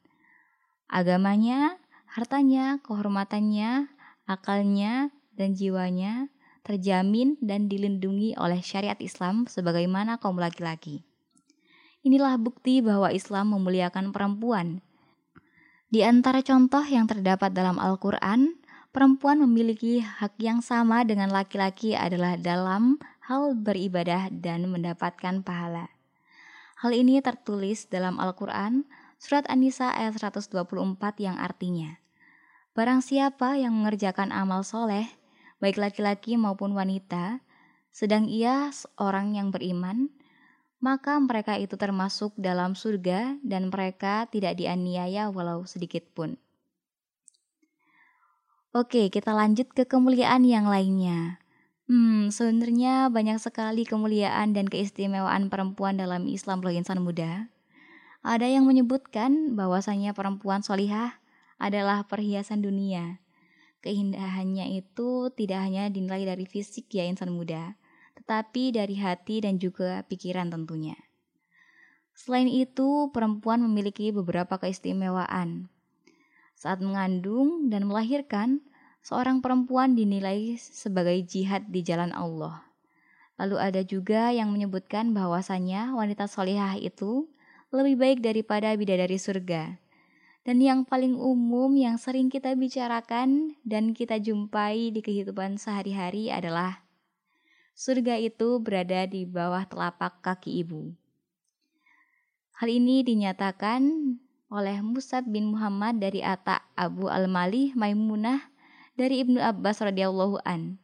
Agamanya, 0.88 1.76
hartanya, 2.16 2.80
kehormatannya, 2.80 3.92
akalnya, 4.24 5.12
dan 5.36 5.52
jiwanya 5.52 6.32
terjamin 6.66 7.38
dan 7.46 7.70
dilindungi 7.70 8.34
oleh 8.42 8.58
syariat 8.66 8.98
Islam 8.98 9.46
sebagaimana 9.46 10.18
kaum 10.18 10.42
laki-laki. 10.42 11.06
Inilah 12.02 12.42
bukti 12.42 12.82
bahwa 12.82 13.14
Islam 13.14 13.54
memuliakan 13.54 14.10
perempuan. 14.10 14.82
Di 15.94 16.02
antara 16.02 16.42
contoh 16.42 16.82
yang 16.82 17.06
terdapat 17.06 17.54
dalam 17.54 17.78
Al-Quran, 17.78 18.58
perempuan 18.90 19.46
memiliki 19.46 20.02
hak 20.02 20.42
yang 20.42 20.66
sama 20.66 21.06
dengan 21.06 21.30
laki-laki 21.30 21.94
adalah 21.94 22.34
dalam 22.42 22.98
hal 23.30 23.54
beribadah 23.54 24.34
dan 24.34 24.66
mendapatkan 24.66 25.46
pahala. 25.46 25.94
Hal 26.82 26.92
ini 26.98 27.22
tertulis 27.22 27.86
dalam 27.88 28.18
Al-Quran, 28.18 28.90
Surat 29.22 29.48
An-Nisa 29.48 29.94
ayat 29.96 30.18
124 30.18 30.54
yang 31.24 31.38
artinya, 31.40 31.98
Barang 32.76 33.00
siapa 33.00 33.56
yang 33.56 33.72
mengerjakan 33.72 34.36
amal 34.36 34.68
soleh, 34.68 35.08
baik 35.64 35.80
laki-laki 35.80 36.36
maupun 36.36 36.76
wanita, 36.76 37.40
sedang 37.88 38.28
ia 38.28 38.68
seorang 38.76 39.32
yang 39.32 39.48
beriman, 39.48 40.12
maka 40.84 41.16
mereka 41.24 41.56
itu 41.56 41.80
termasuk 41.80 42.36
dalam 42.36 42.76
surga 42.76 43.40
dan 43.48 43.72
mereka 43.72 44.28
tidak 44.28 44.60
dianiaya 44.60 45.32
walau 45.32 45.64
sedikit 45.64 46.04
pun. 46.12 46.36
Oke, 48.76 49.08
kita 49.08 49.32
lanjut 49.32 49.72
ke 49.72 49.88
kemuliaan 49.88 50.44
yang 50.44 50.68
lainnya. 50.68 51.40
Hmm, 51.88 52.28
sebenarnya 52.28 53.08
banyak 53.08 53.40
sekali 53.40 53.88
kemuliaan 53.88 54.52
dan 54.52 54.68
keistimewaan 54.68 55.48
perempuan 55.48 55.96
dalam 55.96 56.28
Islam 56.28 56.60
loh 56.60 56.76
insan 56.76 57.00
muda. 57.00 57.48
Ada 58.20 58.52
yang 58.52 58.68
menyebutkan 58.68 59.56
bahwasanya 59.56 60.12
perempuan 60.12 60.60
solihah 60.60 61.24
adalah 61.62 62.08
perhiasan 62.08 62.64
dunia. 62.64 63.24
Keindahannya 63.86 64.82
itu 64.82 65.30
tidak 65.38 65.62
hanya 65.62 65.88
dinilai 65.94 66.26
dari 66.26 66.50
fisik 66.50 66.90
ya 66.90 67.06
insan 67.06 67.32
muda, 67.32 67.78
tetapi 68.18 68.74
dari 68.74 68.98
hati 68.98 69.46
dan 69.46 69.62
juga 69.62 70.02
pikiran 70.10 70.50
tentunya. 70.50 70.98
Selain 72.16 72.48
itu, 72.48 73.12
perempuan 73.12 73.62
memiliki 73.62 74.10
beberapa 74.10 74.56
keistimewaan. 74.56 75.68
Saat 76.56 76.80
mengandung 76.80 77.68
dan 77.68 77.86
melahirkan, 77.86 78.64
seorang 79.04 79.44
perempuan 79.44 79.94
dinilai 79.94 80.56
sebagai 80.58 81.20
jihad 81.28 81.70
di 81.70 81.84
jalan 81.84 82.16
Allah. 82.16 82.66
Lalu 83.36 83.56
ada 83.60 83.82
juga 83.84 84.32
yang 84.32 84.50
menyebutkan 84.56 85.12
bahwasanya 85.12 85.92
wanita 85.92 86.26
solihah 86.26 86.80
itu 86.80 87.28
lebih 87.76 88.00
baik 88.00 88.20
daripada 88.24 88.72
bidadari 88.80 89.20
surga. 89.20 89.76
Dan 90.46 90.62
yang 90.62 90.86
paling 90.86 91.18
umum 91.18 91.74
yang 91.74 91.98
sering 91.98 92.30
kita 92.30 92.54
bicarakan 92.54 93.58
dan 93.66 93.98
kita 93.98 94.22
jumpai 94.22 94.94
di 94.94 95.02
kehidupan 95.02 95.58
sehari-hari 95.58 96.30
adalah 96.30 96.86
surga 97.74 98.22
itu 98.22 98.62
berada 98.62 99.10
di 99.10 99.26
bawah 99.26 99.66
telapak 99.66 100.22
kaki 100.22 100.62
ibu. 100.62 100.94
Hal 102.62 102.70
ini 102.70 103.02
dinyatakan 103.02 104.16
oleh 104.54 104.80
Musab 104.86 105.26
bin 105.26 105.50
Muhammad 105.50 105.98
dari 105.98 106.22
Atta 106.22 106.62
Abu 106.78 107.10
Al-Malih 107.10 107.74
Maimunah 107.74 108.54
dari 108.94 109.26
Ibnu 109.26 109.42
Abbas 109.42 109.82
radhiyallahu 109.82 110.46
an. 110.46 110.78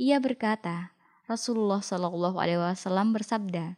Ia 0.00 0.18
berkata, 0.18 0.96
Rasulullah 1.30 1.78
Shallallahu 1.84 2.40
alaihi 2.40 2.58
wasallam 2.58 3.14
bersabda, 3.14 3.76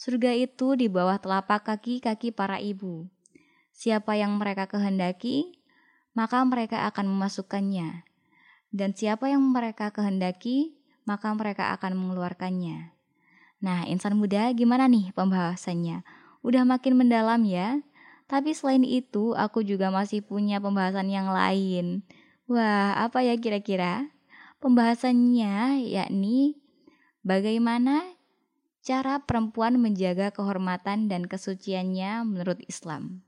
surga 0.00 0.32
itu 0.38 0.78
di 0.78 0.88
bawah 0.88 1.20
telapak 1.20 1.66
kaki-kaki 1.66 2.32
para 2.32 2.56
ibu. 2.62 3.10
Siapa 3.78 4.18
yang 4.18 4.42
mereka 4.42 4.66
kehendaki, 4.66 5.62
maka 6.10 6.42
mereka 6.42 6.90
akan 6.90 7.14
memasukkannya. 7.14 8.02
Dan 8.74 8.90
siapa 8.90 9.30
yang 9.30 9.54
mereka 9.54 9.94
kehendaki, 9.94 10.74
maka 11.06 11.30
mereka 11.30 11.70
akan 11.78 11.94
mengeluarkannya. 11.94 12.90
Nah, 13.62 13.86
insan 13.86 14.18
muda 14.18 14.50
gimana 14.50 14.90
nih 14.90 15.14
pembahasannya? 15.14 16.02
Udah 16.42 16.66
makin 16.66 16.98
mendalam 16.98 17.46
ya? 17.46 17.78
Tapi 18.26 18.50
selain 18.50 18.82
itu, 18.82 19.38
aku 19.38 19.62
juga 19.62 19.94
masih 19.94 20.26
punya 20.26 20.58
pembahasan 20.58 21.14
yang 21.14 21.30
lain. 21.30 22.02
Wah, 22.50 22.98
apa 22.98 23.22
ya 23.22 23.38
kira-kira? 23.38 24.10
Pembahasannya 24.58 25.86
yakni 25.86 26.58
bagaimana 27.22 28.02
cara 28.82 29.22
perempuan 29.22 29.78
menjaga 29.78 30.34
kehormatan 30.34 31.06
dan 31.06 31.30
kesuciannya 31.30 32.26
menurut 32.26 32.58
Islam. 32.66 33.27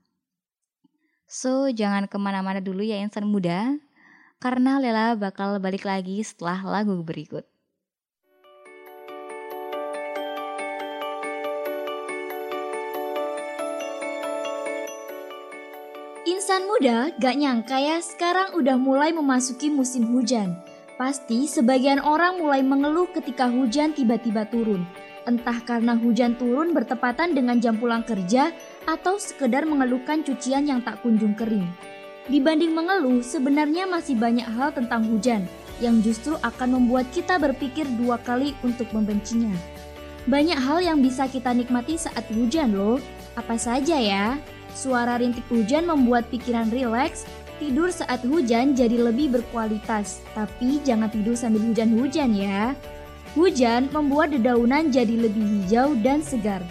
So, 1.31 1.71
jangan 1.71 2.11
ke 2.11 2.19
mana-mana 2.19 2.59
dulu 2.59 2.83
ya 2.83 2.99
insan 2.99 3.23
muda, 3.23 3.79
karena 4.43 4.83
Lela 4.83 5.15
bakal 5.15 5.63
balik 5.63 5.87
lagi 5.87 6.19
setelah 6.19 6.59
lagu 6.59 6.99
berikut. 7.07 7.47
Insan 16.27 16.67
muda 16.67 17.15
gak 17.15 17.39
nyangka 17.39 17.79
ya 17.79 18.03
sekarang 18.03 18.51
udah 18.59 18.75
mulai 18.75 19.15
memasuki 19.15 19.71
musim 19.71 20.11
hujan. 20.11 20.59
Pasti 20.99 21.47
sebagian 21.47 22.03
orang 22.03 22.43
mulai 22.43 22.59
mengeluh 22.59 23.07
ketika 23.15 23.47
hujan 23.47 23.95
tiba-tiba 23.95 24.51
turun. 24.51 24.83
Entah 25.23 25.63
karena 25.63 25.95
hujan 25.95 26.35
turun 26.35 26.75
bertepatan 26.75 27.31
dengan 27.31 27.63
jam 27.63 27.79
pulang 27.79 28.03
kerja 28.03 28.51
atau 28.89 29.17
sekedar 29.21 29.65
mengeluhkan 29.65 30.25
cucian 30.25 30.65
yang 30.65 30.81
tak 30.81 31.01
kunjung 31.05 31.37
kering. 31.37 31.65
Dibanding 32.29 32.71
mengeluh, 32.77 33.25
sebenarnya 33.25 33.89
masih 33.89 34.13
banyak 34.15 34.45
hal 34.45 34.71
tentang 34.71 35.03
hujan 35.09 35.49
yang 35.81 35.99
justru 36.05 36.37
akan 36.45 36.77
membuat 36.77 37.09
kita 37.09 37.41
berpikir 37.41 37.89
dua 37.97 38.21
kali 38.21 38.53
untuk 38.61 38.87
membencinya. 38.93 39.51
Banyak 40.29 40.59
hal 40.61 40.85
yang 40.85 41.01
bisa 41.01 41.25
kita 41.25 41.49
nikmati 41.49 41.97
saat 41.97 42.21
hujan 42.29 42.77
loh. 42.77 43.01
Apa 43.33 43.57
saja 43.57 43.97
ya? 43.97 44.37
Suara 44.77 45.17
rintik 45.17 45.43
hujan 45.49 45.89
membuat 45.89 46.29
pikiran 46.29 46.69
rileks, 46.69 47.25
tidur 47.57 47.89
saat 47.89 48.21
hujan 48.21 48.77
jadi 48.77 49.01
lebih 49.01 49.33
berkualitas. 49.33 50.21
Tapi 50.37 50.77
jangan 50.85 51.09
tidur 51.09 51.33
sambil 51.33 51.65
hujan-hujan 51.65 52.37
ya. 52.37 52.77
Hujan 53.33 53.89
membuat 53.89 54.35
dedaunan 54.37 54.93
jadi 54.93 55.25
lebih 55.25 55.41
hijau 55.41 55.97
dan 56.05 56.21
segar. 56.21 56.61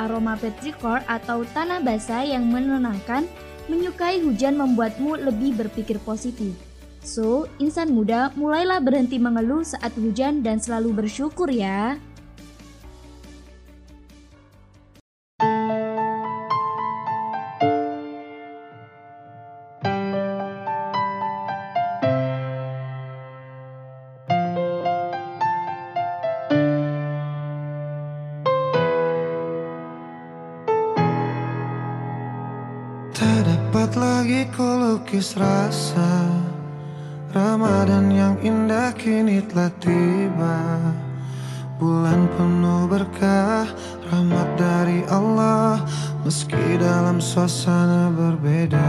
Aroma 0.00 0.38
petrichor 0.38 1.04
atau 1.08 1.44
tanah 1.56 1.80
basah 1.84 2.24
yang 2.24 2.48
menenangkan, 2.48 3.28
menyukai 3.66 4.20
hujan 4.22 4.56
membuatmu 4.56 5.20
lebih 5.20 5.56
berpikir 5.56 6.00
positif. 6.02 6.54
So, 7.02 7.50
insan 7.58 7.90
muda 7.90 8.30
mulailah 8.38 8.78
berhenti 8.78 9.18
mengeluh 9.18 9.66
saat 9.66 9.90
hujan 9.98 10.46
dan 10.46 10.62
selalu 10.62 11.02
bersyukur 11.02 11.50
ya. 11.50 11.98
Ku 35.12 35.20
lukis 35.20 35.36
rasa 35.36 36.24
Ramadan 37.36 38.08
yang 38.08 38.40
indah 38.40 38.96
kini 38.96 39.44
telah 39.44 39.68
tiba. 39.76 40.56
Bulan 41.76 42.32
penuh 42.32 42.88
berkah 42.88 43.68
Rahmat 44.08 44.48
dari 44.56 45.04
Allah. 45.12 45.84
Meski 46.24 46.80
dalam 46.80 47.20
suasana 47.20 48.08
berbeda 48.08 48.88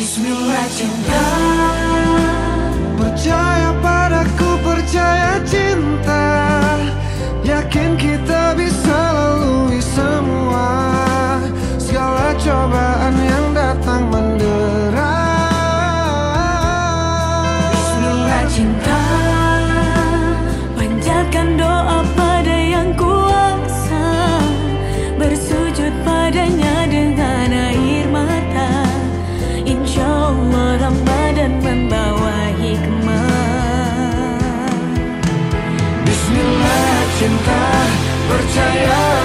Bismillah 0.00 0.64
cinta 0.72 1.24
Percaya 2.96 3.79
Tell 38.60 39.14
you. 39.14 39.19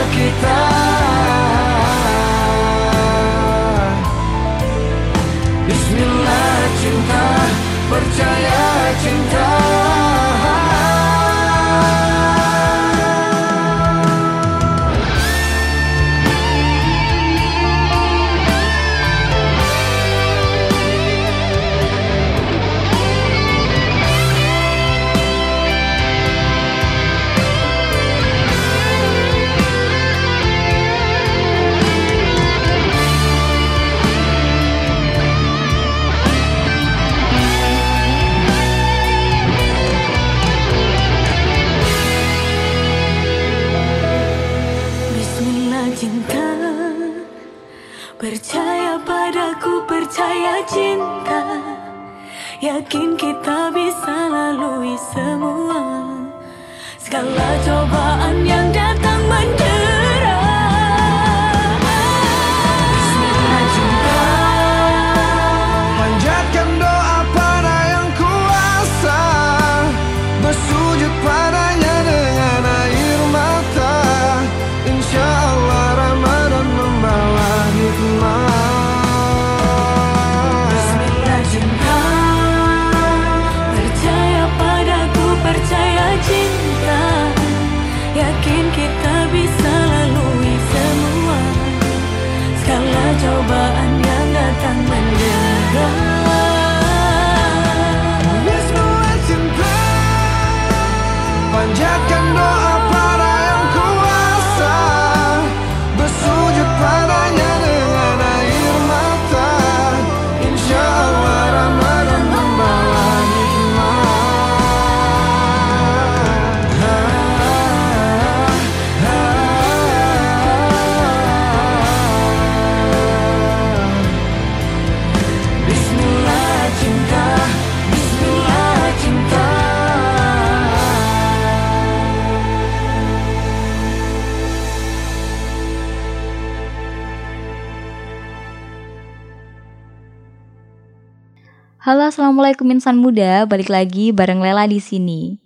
Assalamualaikum 142.36 142.68
insan 142.76 143.00
muda. 143.00 143.48
Balik 143.48 143.72
lagi 143.72 144.12
bareng 144.12 144.44
Lela 144.44 144.68
di 144.68 144.84
sini. 144.84 145.40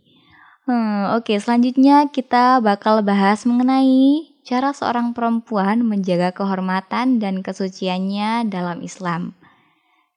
Hmm, 0.65 1.21
oke, 1.21 1.37
selanjutnya 1.37 2.09
kita 2.09 2.57
bakal 2.65 3.05
bahas 3.05 3.45
mengenai 3.45 4.25
cara 4.41 4.73
seorang 4.73 5.13
perempuan 5.13 5.85
menjaga 5.85 6.33
kehormatan 6.33 7.21
dan 7.21 7.45
kesuciannya 7.45 8.49
dalam 8.49 8.81
Islam. 8.81 9.37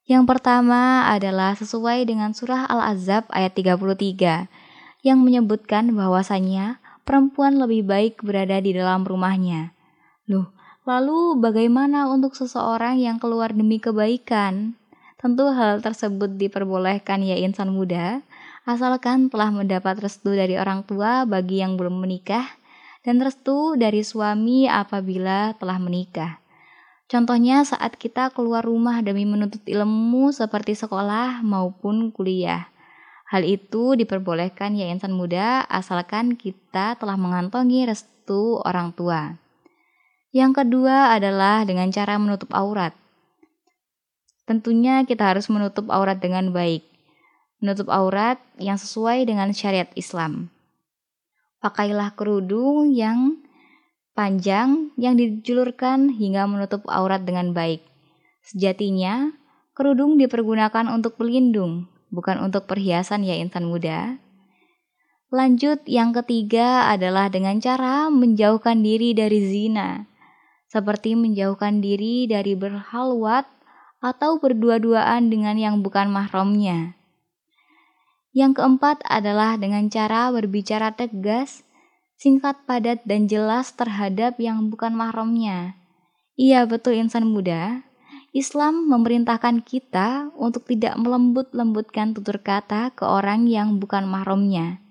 Yang 0.09 0.25
pertama 0.25 1.05
adalah 1.13 1.53
sesuai 1.53 2.09
dengan 2.09 2.33
surah 2.33 2.65
Al-Azab 2.65 3.29
ayat 3.29 3.53
33 3.53 4.49
yang 5.05 5.21
menyebutkan 5.21 5.93
bahwasannya 5.93 6.81
perempuan 7.05 7.61
lebih 7.61 7.85
baik 7.85 8.25
berada 8.25 8.57
di 8.57 8.73
dalam 8.73 9.05
rumahnya. 9.05 9.77
Loh, 10.25 10.49
lalu 10.89 11.37
bagaimana 11.37 12.09
untuk 12.09 12.33
seseorang 12.33 12.97
yang 12.97 13.21
keluar 13.21 13.53
demi 13.53 13.77
kebaikan? 13.77 14.73
Tentu 15.23 15.47
hal 15.55 15.79
tersebut 15.79 16.35
diperbolehkan 16.35 17.23
ya 17.23 17.39
insan 17.39 17.71
muda, 17.71 18.19
asalkan 18.67 19.31
telah 19.31 19.55
mendapat 19.55 20.03
restu 20.03 20.35
dari 20.35 20.59
orang 20.59 20.83
tua 20.83 21.23
bagi 21.23 21.63
yang 21.63 21.79
belum 21.79 22.03
menikah 22.03 22.43
dan 23.07 23.23
restu 23.23 23.79
dari 23.79 24.03
suami 24.03 24.67
apabila 24.67 25.55
telah 25.55 25.79
menikah. 25.79 26.43
Contohnya 27.07 27.63
saat 27.63 27.95
kita 27.95 28.35
keluar 28.35 28.67
rumah 28.67 28.99
demi 28.99 29.23
menuntut 29.23 29.63
ilmu 29.63 30.35
seperti 30.35 30.75
sekolah 30.75 31.39
maupun 31.39 32.11
kuliah. 32.11 32.67
Hal 33.31 33.47
itu 33.47 33.95
diperbolehkan 33.95 34.75
ya 34.75 34.91
insan 34.91 35.15
muda 35.15 35.63
asalkan 35.71 36.35
kita 36.35 36.99
telah 36.99 37.15
mengantongi 37.15 37.87
restu 37.87 38.59
orang 38.67 38.91
tua. 38.91 39.39
Yang 40.35 40.67
kedua 40.67 41.15
adalah 41.15 41.63
dengan 41.63 41.87
cara 41.95 42.19
menutup 42.19 42.51
aurat. 42.51 42.91
Tentunya 44.43 45.07
kita 45.07 45.31
harus 45.31 45.47
menutup 45.47 45.87
aurat 45.87 46.19
dengan 46.19 46.51
baik. 46.51 46.83
Menutup 47.63 47.87
aurat 47.87 48.43
yang 48.59 48.75
sesuai 48.75 49.23
dengan 49.23 49.55
syariat 49.55 49.87
Islam. 49.95 50.51
Pakailah 51.63 52.11
kerudung 52.19 52.91
yang 52.91 53.39
panjang 54.11 54.91
yang 54.99 55.15
dijulurkan 55.15 56.11
hingga 56.11 56.43
menutup 56.43 56.83
aurat 56.91 57.23
dengan 57.23 57.55
baik. 57.55 57.79
Sejatinya, 58.43 59.31
kerudung 59.71 60.19
dipergunakan 60.19 60.91
untuk 60.91 61.15
pelindung, 61.15 61.87
bukan 62.11 62.43
untuk 62.43 62.67
perhiasan 62.67 63.23
ya 63.23 63.39
insan 63.39 63.71
muda. 63.71 64.19
Lanjut, 65.33 65.81
yang 65.89 66.13
ketiga 66.13 66.91
adalah 66.93 67.31
dengan 67.31 67.57
cara 67.57 68.11
menjauhkan 68.13 68.85
diri 68.85 69.17
dari 69.17 69.41
zina, 69.41 70.05
seperti 70.69 71.17
menjauhkan 71.17 71.81
diri 71.81 72.29
dari 72.29 72.53
berhalwat 72.53 73.49
atau 74.03 74.35
berdua-duaan 74.35 75.31
dengan 75.31 75.55
yang 75.55 75.79
bukan 75.79 76.11
mahramnya. 76.11 76.99
Yang 78.35 78.59
keempat 78.59 78.99
adalah 79.07 79.55
dengan 79.55 79.87
cara 79.87 80.27
berbicara 80.35 80.91
tegas, 80.91 81.63
singkat, 82.19 82.67
padat, 82.67 83.07
dan 83.07 83.31
jelas 83.31 83.71
terhadap 83.71 84.35
yang 84.43 84.67
bukan 84.67 84.91
mahramnya. 84.91 85.79
Iya, 86.35 86.67
betul 86.67 86.99
insan 86.99 87.31
muda. 87.31 87.87
Islam 88.35 88.89
memerintahkan 88.89 89.61
kita 89.63 90.33
untuk 90.33 90.65
tidak 90.65 90.97
melembut-lembutkan 90.99 92.17
tutur 92.17 92.41
kata 92.41 92.91
ke 92.91 93.05
orang 93.05 93.45
yang 93.47 93.77
bukan 93.79 94.09
mahramnya. 94.09 94.83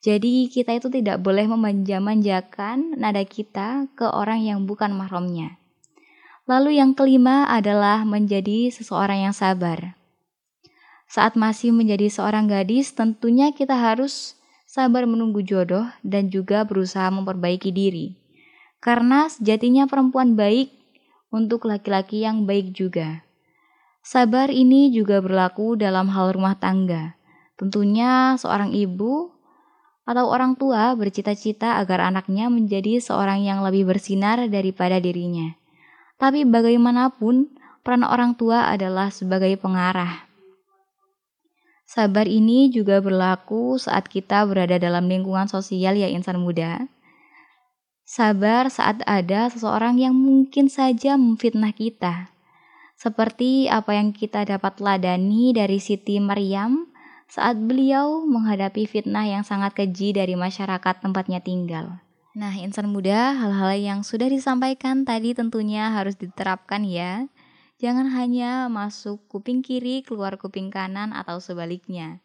Jadi 0.00 0.48
kita 0.48 0.80
itu 0.80 0.88
tidak 0.88 1.20
boleh 1.20 1.44
memanja-manjakan 1.44 2.96
nada 2.96 3.20
kita 3.26 3.84
ke 3.92 4.08
orang 4.08 4.40
yang 4.40 4.64
bukan 4.64 4.96
mahramnya. 4.96 5.59
Lalu 6.50 6.82
yang 6.82 6.98
kelima 6.98 7.46
adalah 7.46 8.02
menjadi 8.02 8.74
seseorang 8.74 9.30
yang 9.30 9.30
sabar. 9.30 9.94
Saat 11.06 11.38
masih 11.38 11.70
menjadi 11.70 12.10
seorang 12.10 12.50
gadis, 12.50 12.90
tentunya 12.90 13.54
kita 13.54 13.78
harus 13.78 14.34
sabar 14.66 15.06
menunggu 15.06 15.46
jodoh 15.46 15.86
dan 16.02 16.26
juga 16.26 16.66
berusaha 16.66 17.06
memperbaiki 17.06 17.70
diri. 17.70 18.18
Karena 18.82 19.30
sejatinya 19.30 19.86
perempuan 19.86 20.34
baik 20.34 20.74
untuk 21.30 21.70
laki-laki 21.70 22.26
yang 22.26 22.42
baik 22.50 22.74
juga. 22.74 23.22
Sabar 24.02 24.50
ini 24.50 24.90
juga 24.90 25.22
berlaku 25.22 25.78
dalam 25.78 26.10
hal 26.10 26.34
rumah 26.34 26.58
tangga. 26.58 27.14
Tentunya 27.54 28.34
seorang 28.34 28.74
ibu 28.74 29.30
atau 30.02 30.26
orang 30.26 30.58
tua 30.58 30.98
bercita-cita 30.98 31.78
agar 31.78 32.10
anaknya 32.10 32.50
menjadi 32.50 32.98
seorang 32.98 33.46
yang 33.46 33.62
lebih 33.62 33.86
bersinar 33.86 34.50
daripada 34.50 34.98
dirinya. 34.98 35.59
Tapi 36.20 36.44
bagaimanapun, 36.44 37.48
peran 37.80 38.04
orang 38.04 38.36
tua 38.36 38.68
adalah 38.68 39.08
sebagai 39.08 39.56
pengarah. 39.56 40.28
Sabar 41.88 42.28
ini 42.28 42.70
juga 42.70 43.00
berlaku 43.00 43.80
saat 43.80 44.06
kita 44.06 44.44
berada 44.46 44.78
dalam 44.78 45.10
lingkungan 45.10 45.48
sosial 45.48 45.96
ya 45.96 46.06
insan 46.06 46.38
muda. 46.38 46.86
Sabar 48.06 48.68
saat 48.68 49.02
ada 49.08 49.48
seseorang 49.48 49.96
yang 49.96 50.14
mungkin 50.14 50.68
saja 50.68 51.16
memfitnah 51.16 51.72
kita. 51.72 52.30
Seperti 53.00 53.72
apa 53.72 53.96
yang 53.96 54.12
kita 54.12 54.44
dapat 54.44 54.76
ladani 54.78 55.56
dari 55.56 55.80
Siti 55.80 56.20
Maryam 56.20 56.84
saat 57.32 57.56
beliau 57.56 58.28
menghadapi 58.28 58.84
fitnah 58.84 59.24
yang 59.24 59.42
sangat 59.46 59.72
keji 59.72 60.12
dari 60.12 60.36
masyarakat 60.36 61.00
tempatnya 61.00 61.40
tinggal. 61.40 62.02
Nah, 62.30 62.54
insan 62.54 62.86
muda, 62.94 63.34
hal-hal 63.34 63.74
yang 63.74 64.00
sudah 64.06 64.30
disampaikan 64.30 65.02
tadi 65.02 65.34
tentunya 65.34 65.90
harus 65.90 66.14
diterapkan 66.14 66.86
ya. 66.86 67.26
Jangan 67.82 68.06
hanya 68.14 68.70
masuk 68.70 69.26
kuping 69.26 69.66
kiri, 69.66 70.06
keluar 70.06 70.38
kuping 70.38 70.70
kanan, 70.70 71.10
atau 71.10 71.42
sebaliknya. 71.42 72.22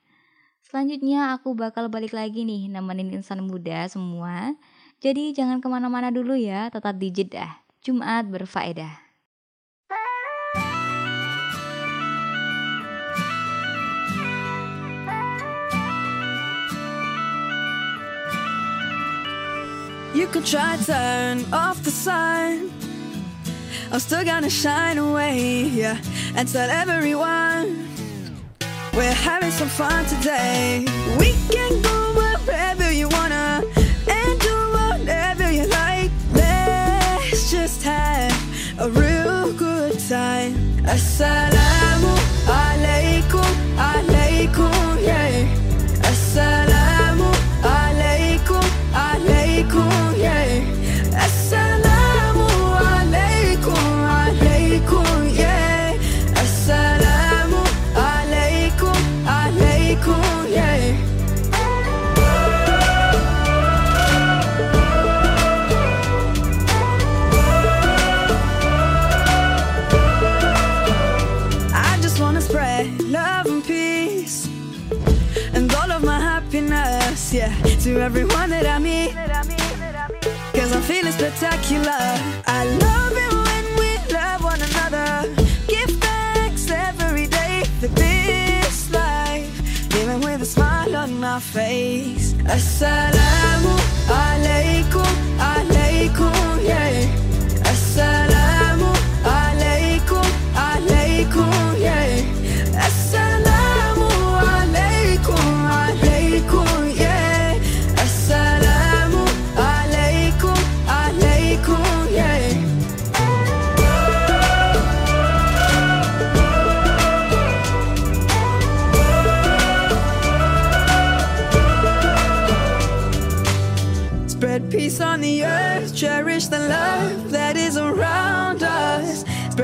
Selanjutnya 0.62 1.34
aku 1.34 1.58
bakal 1.58 1.90
balik 1.90 2.14
lagi 2.14 2.46
nih 2.46 2.70
nemenin 2.70 3.18
insan 3.18 3.46
muda 3.46 3.90
semua. 3.90 4.54
Jadi 5.02 5.34
jangan 5.34 5.58
ke 5.58 5.68
mana-mana 5.70 6.14
dulu 6.14 6.38
ya, 6.38 6.70
tetap 6.70 7.02
di 7.02 7.10
Jeddah. 7.10 7.66
Jumat 7.82 8.30
berfaedah. 8.30 9.05
You 20.16 20.28
can 20.28 20.44
try 20.44 20.78
turn 20.78 21.44
off 21.52 21.84
the 21.84 21.92
sun. 21.92 22.72
I'm 23.92 24.00
still 24.00 24.24
gonna 24.24 24.50
shine 24.50 24.98
away, 24.98 25.64
yeah, 25.64 26.00
and 26.38 26.48
tell 26.48 26.70
everyone 26.70 27.86
we're 28.94 29.12
having 29.12 29.52
some 29.52 29.68
fun 29.68 30.06
today. 30.06 30.86
We 31.20 31.34
can 31.52 31.82
go 31.82 32.14
wherever 32.16 32.90
you 32.94 33.10
wanna 33.10 33.62
and 34.08 34.40
do 34.40 34.56
whatever 34.78 35.52
you 35.52 35.68
like. 35.68 36.12
Let's 36.32 37.52
just 37.52 37.84
have 37.84 38.32
a 38.80 38.90
real 38.90 39.52
good 39.52 40.00
time. 40.08 40.56
Assalamu 40.86 42.15
sad 92.76 93.15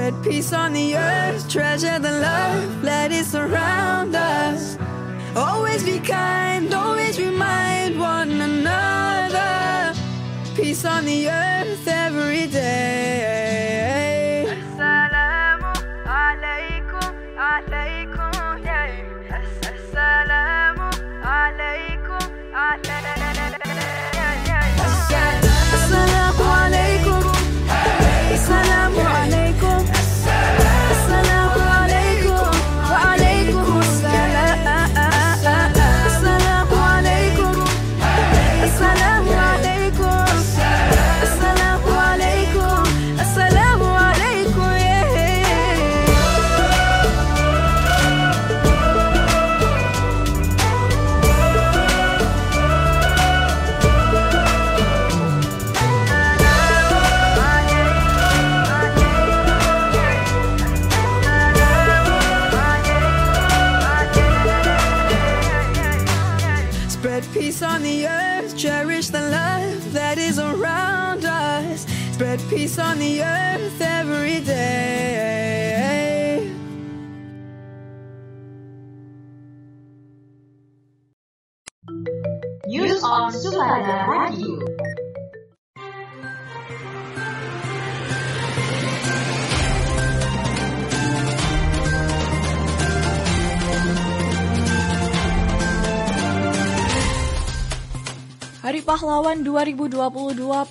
Spread 0.01 0.23
peace 0.23 0.51
on 0.51 0.73
the 0.73 0.97
earth, 0.97 1.47
treasure 1.47 1.99
the 1.99 2.11
love 2.11 2.81
that 2.81 3.11
is 3.11 3.35
around 3.35 4.15
us. 4.15 4.75
Always 5.35 5.83
be 5.83 5.99
kind, 5.99 6.73
always 6.73 7.19
remind 7.19 7.99
one 7.99 8.31
another. 8.31 9.93
Peace 10.55 10.85
on 10.85 11.05
the 11.05 11.29
earth 11.29 11.87
every 11.87 12.47
day. 12.47 13.40
Hari 83.91 83.99
Pahlawan 98.88 99.43
2022 99.43 99.91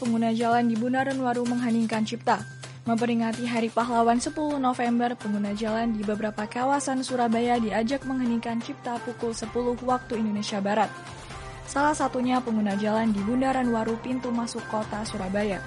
pengguna 0.01 0.33
jalan 0.33 0.73
di 0.73 0.81
Bundaran 0.81 1.21
Waru 1.21 1.45
mengheningkan 1.45 2.09
cipta. 2.09 2.41
Memperingati 2.89 3.45
Hari 3.45 3.69
Pahlawan 3.69 4.17
10 4.17 4.57
November, 4.57 5.13
pengguna 5.21 5.53
jalan 5.53 5.93
di 5.93 6.01
beberapa 6.01 6.49
kawasan 6.49 7.05
Surabaya 7.05 7.61
diajak 7.61 8.01
mengheningkan 8.09 8.65
cipta 8.65 8.97
pukul 9.05 9.37
10 9.37 9.53
waktu 9.85 10.25
Indonesia 10.25 10.65
Barat. 10.65 11.20
Salah 11.71 11.95
satunya 11.95 12.43
pengguna 12.43 12.75
jalan 12.75 13.15
di 13.15 13.23
Bundaran 13.23 13.71
Waru 13.71 13.95
pintu 14.03 14.35
masuk 14.35 14.59
kota 14.67 15.07
Surabaya. 15.07 15.63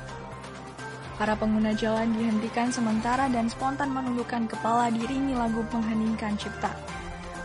Para 1.15 1.31
pengguna 1.39 1.71
jalan 1.71 2.11
dihentikan 2.11 2.67
sementara 2.75 3.31
dan 3.31 3.47
spontan 3.47 3.87
menundukkan 3.95 4.51
kepala 4.51 4.91
diringi 4.91 5.31
lagu 5.31 5.63
mengheningkan 5.71 6.35
cipta. 6.35 6.75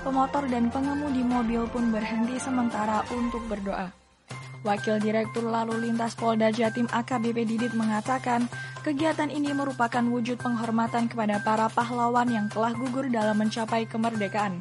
Pemotor 0.03 0.51
dan 0.51 0.75
pengemudi 0.75 1.23
mobil 1.23 1.71
pun 1.71 1.95
berhenti 1.95 2.35
sementara 2.43 3.07
untuk 3.15 3.47
berdoa. 3.47 3.95
Wakil 4.67 4.99
Direktur 4.99 5.47
Lalu 5.47 5.87
Lintas 5.87 6.19
Polda 6.19 6.51
Jatim 6.51 6.91
AKBP 6.91 7.47
Didit 7.47 7.79
mengatakan, 7.79 8.51
kegiatan 8.83 9.31
ini 9.31 9.55
merupakan 9.55 10.03
wujud 10.03 10.35
penghormatan 10.43 11.07
kepada 11.07 11.39
para 11.47 11.71
pahlawan 11.71 12.27
yang 12.27 12.51
telah 12.51 12.75
gugur 12.75 13.07
dalam 13.07 13.39
mencapai 13.39 13.87
kemerdekaan. 13.87 14.59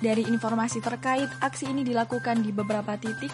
Dari 0.00 0.24
informasi 0.24 0.80
terkait, 0.80 1.28
aksi 1.44 1.68
ini 1.68 1.84
dilakukan 1.84 2.40
di 2.40 2.56
beberapa 2.56 2.96
titik, 2.96 3.28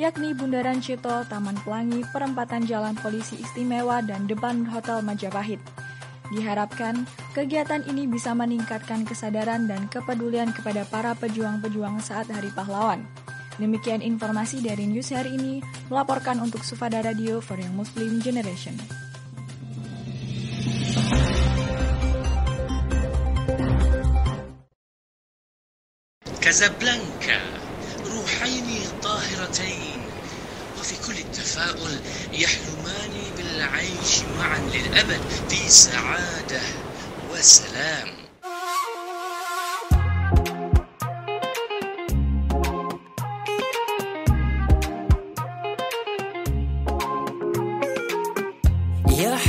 yakni 0.00 0.32
Bundaran 0.32 0.80
Cito, 0.80 1.28
Taman 1.28 1.60
Pelangi, 1.60 2.00
Perempatan 2.08 2.64
Jalan 2.64 2.96
Polisi 2.96 3.36
Istimewa, 3.36 4.00
dan 4.00 4.24
depan 4.24 4.64
Hotel 4.64 5.04
Majapahit. 5.04 5.60
Diharapkan, 6.32 7.04
kegiatan 7.36 7.84
ini 7.84 8.08
bisa 8.08 8.32
meningkatkan 8.32 9.04
kesadaran 9.04 9.68
dan 9.68 9.92
kepedulian 9.92 10.50
kepada 10.56 10.88
para 10.88 11.12
pejuang-pejuang 11.14 12.00
saat 12.00 12.32
Hari 12.32 12.48
Pahlawan. 12.56 13.04
Demikian 13.60 14.00
informasi 14.00 14.64
dari 14.64 14.88
news 14.88 15.12
hari 15.12 15.36
ini, 15.36 15.60
melaporkan 15.92 16.40
untuk 16.40 16.64
Sufada 16.64 17.04
Radio 17.04 17.44
for 17.44 17.60
Young 17.60 17.76
Muslim 17.76 18.24
Generation. 18.24 19.05
كازابلانكا 26.46 27.40
روحين 28.06 28.66
طاهرتين. 29.02 30.00
وفي 30.78 30.94
كل 31.06 31.18
التفاؤل 31.18 31.98
يحلمان 32.32 33.10
بالعيش 33.36 34.20
معا 34.38 34.58
للأبد 34.58 35.20
في 35.48 35.68
سعادة 35.68 36.60
وسلام. 37.32 38.08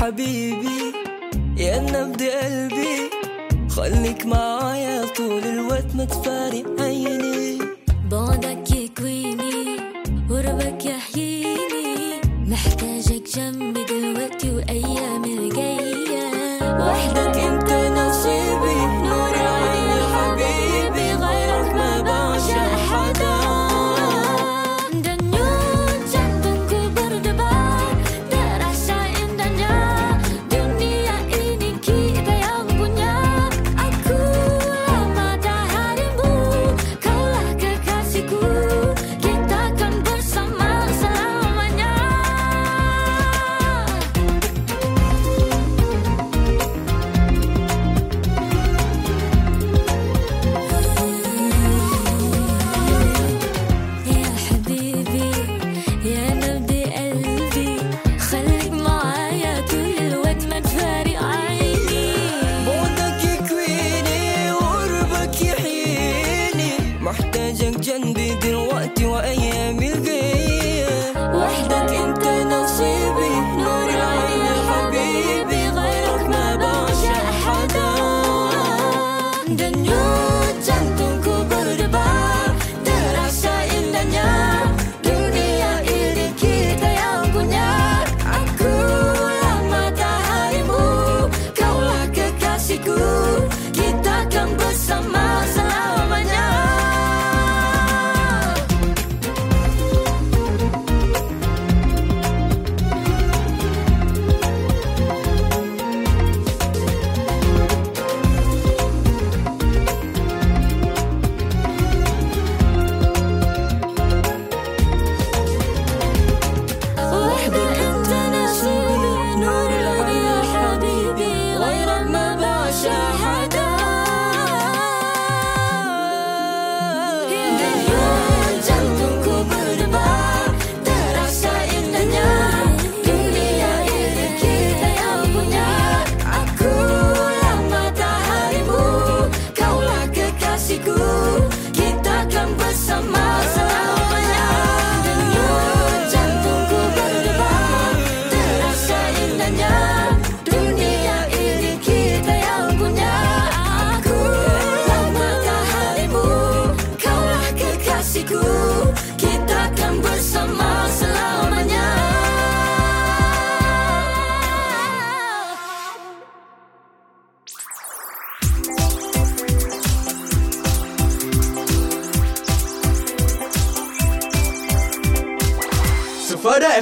حبيبي 0.01 0.93
يا 1.57 1.79
نبض 1.79 2.23
قلبي 2.23 3.09
خليك 3.69 4.25
معايا 4.25 5.05
طول 5.05 5.43
worth 5.77 5.93
much, 5.93 6.09
but 6.23 7.36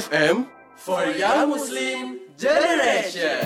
FM 0.06 0.46
for 0.78 1.02
Young 1.18 1.50
Muslim 1.50 2.22
Generation. 2.38 3.42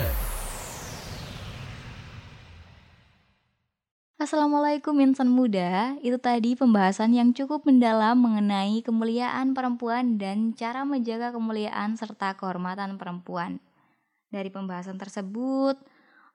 Assalamualaikum 4.21 4.93
insan 5.01 5.33
muda, 5.33 5.97
itu 6.05 6.21
tadi 6.21 6.53
pembahasan 6.53 7.17
yang 7.17 7.33
cukup 7.33 7.65
mendalam 7.65 8.21
mengenai 8.21 8.85
kemuliaan 8.85 9.57
perempuan 9.57 10.21
dan 10.21 10.53
cara 10.53 10.85
menjaga 10.85 11.33
kemuliaan 11.33 11.97
serta 11.97 12.37
kehormatan 12.37 13.01
perempuan. 13.01 13.65
Dari 14.29 14.53
pembahasan 14.53 15.01
tersebut, 15.01 15.81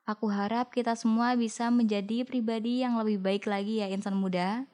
aku 0.10 0.26
harap 0.34 0.74
kita 0.74 0.98
semua 0.98 1.38
bisa 1.38 1.70
menjadi 1.70 2.26
pribadi 2.26 2.82
yang 2.82 2.98
lebih 2.98 3.22
baik 3.22 3.46
lagi 3.46 3.78
ya 3.78 3.94
insan 3.94 4.18
muda. 4.18 4.66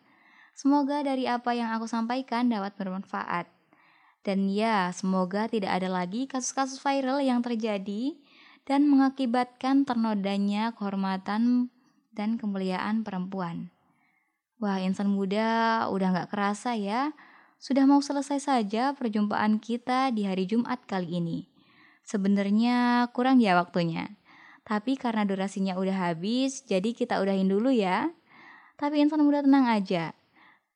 Semoga 0.56 1.04
dari 1.04 1.28
apa 1.28 1.52
yang 1.52 1.76
aku 1.76 1.92
sampaikan 1.92 2.48
dapat 2.48 2.72
bermanfaat. 2.80 3.61
Dan 4.22 4.54
ya, 4.54 4.94
semoga 4.94 5.50
tidak 5.50 5.82
ada 5.82 5.90
lagi 5.90 6.30
kasus-kasus 6.30 6.78
viral 6.78 7.26
yang 7.26 7.42
terjadi 7.42 8.14
dan 8.70 8.86
mengakibatkan 8.86 9.82
ternodanya 9.82 10.78
kehormatan 10.78 11.74
dan 12.14 12.38
kemuliaan 12.38 13.02
perempuan. 13.02 13.74
Wah, 14.62 14.78
insan 14.78 15.10
muda 15.10 15.90
udah 15.90 16.14
gak 16.14 16.30
kerasa 16.30 16.78
ya. 16.78 17.18
Sudah 17.58 17.90
mau 17.90 18.02
selesai 18.02 18.46
saja 18.46 18.94
perjumpaan 18.94 19.58
kita 19.58 20.14
di 20.14 20.30
hari 20.30 20.46
Jumat 20.46 20.86
kali 20.86 21.18
ini. 21.18 21.50
Sebenarnya 22.06 23.10
kurang 23.14 23.42
ya 23.42 23.58
waktunya. 23.58 24.18
Tapi 24.62 25.02
karena 25.02 25.26
durasinya 25.26 25.74
udah 25.82 26.14
habis, 26.14 26.62
jadi 26.70 26.94
kita 26.94 27.18
udahin 27.18 27.50
dulu 27.50 27.74
ya. 27.74 28.14
Tapi 28.78 29.02
insan 29.02 29.26
muda 29.26 29.42
tenang 29.42 29.66
aja. 29.66 30.14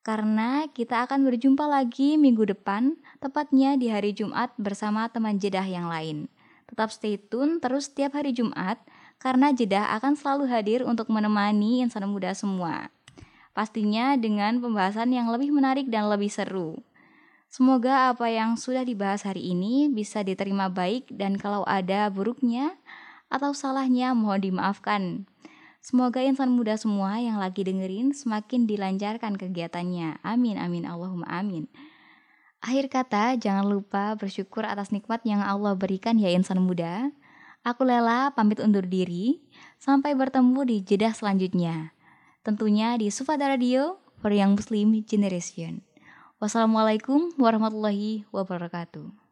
Karena 0.06 0.70
kita 0.70 1.02
akan 1.02 1.26
berjumpa 1.26 1.66
lagi 1.66 2.14
minggu 2.14 2.46
depan, 2.46 2.94
tepatnya 3.18 3.74
di 3.74 3.90
hari 3.90 4.14
Jumat 4.14 4.54
bersama 4.54 5.10
teman 5.10 5.42
jedah 5.42 5.66
yang 5.66 5.90
lain. 5.90 6.30
Tetap 6.70 6.94
stay 6.94 7.18
tune 7.18 7.58
terus 7.58 7.90
setiap 7.90 8.14
hari 8.14 8.30
Jumat, 8.30 8.78
karena 9.18 9.50
jedah 9.50 9.98
akan 9.98 10.14
selalu 10.14 10.46
hadir 10.46 10.86
untuk 10.86 11.10
menemani 11.10 11.82
insan 11.82 12.06
muda 12.06 12.30
semua. 12.38 12.94
Pastinya 13.50 14.14
dengan 14.14 14.62
pembahasan 14.62 15.10
yang 15.10 15.26
lebih 15.26 15.50
menarik 15.50 15.90
dan 15.90 16.06
lebih 16.06 16.30
seru. 16.30 16.78
Semoga 17.50 18.14
apa 18.14 18.30
yang 18.30 18.54
sudah 18.54 18.86
dibahas 18.86 19.26
hari 19.26 19.42
ini 19.42 19.90
bisa 19.90 20.22
diterima 20.22 20.70
baik 20.70 21.10
dan 21.10 21.34
kalau 21.34 21.66
ada 21.66 22.06
buruknya 22.14 22.78
atau 23.26 23.50
salahnya 23.50 24.14
mohon 24.14 24.38
dimaafkan. 24.38 25.26
Semoga 25.86 26.18
insan 26.18 26.50
muda 26.50 26.74
semua 26.74 27.22
yang 27.22 27.38
lagi 27.38 27.62
dengerin 27.62 28.10
semakin 28.10 28.66
dilancarkan 28.66 29.38
kegiatannya. 29.38 30.18
Amin, 30.26 30.58
amin, 30.58 30.82
Allahumma 30.82 31.30
amin. 31.30 31.70
Akhir 32.58 32.90
kata, 32.90 33.38
jangan 33.38 33.70
lupa 33.70 34.18
bersyukur 34.18 34.66
atas 34.66 34.90
nikmat 34.90 35.22
yang 35.22 35.38
Allah 35.38 35.78
berikan 35.78 36.18
ya 36.18 36.26
insan 36.34 36.58
muda. 36.58 37.14
Aku 37.62 37.86
Lela 37.86 38.34
pamit 38.34 38.58
undur 38.58 38.82
diri. 38.82 39.46
Sampai 39.78 40.18
bertemu 40.18 40.66
di 40.66 40.82
jedah 40.82 41.14
selanjutnya. 41.14 41.94
Tentunya 42.42 42.98
di 42.98 43.06
Sufada 43.14 43.46
Radio 43.46 44.02
for 44.18 44.34
Young 44.34 44.58
Muslim 44.58 45.06
Generation. 45.06 45.86
Wassalamualaikum 46.42 47.30
warahmatullahi 47.38 48.26
wabarakatuh. 48.34 49.25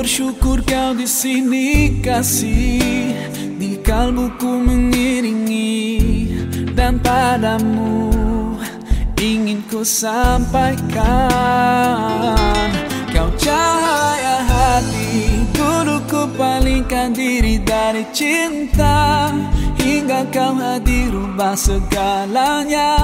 Bersyukur 0.00 0.64
kau 0.64 0.96
di 0.96 1.04
sini 1.04 2.00
kasih. 2.00 3.12
Di 3.60 3.76
kalbuku 3.84 4.48
mengiringi 4.48 5.76
dan 6.72 6.96
padamu 7.04 8.08
ingin 9.20 9.60
ku 9.68 9.84
sampaikan. 9.84 10.88
Kau 13.12 13.28
cahaya 13.36 14.40
hati 14.40 15.44
dulu 15.52 16.00
ku 16.08 16.24
palingkan 16.32 17.12
diri 17.12 17.60
dari 17.60 18.08
cinta. 18.16 19.28
Hingga 19.76 20.32
kau 20.32 20.56
hadir 20.56 21.12
rubah 21.12 21.52
segalanya. 21.52 22.96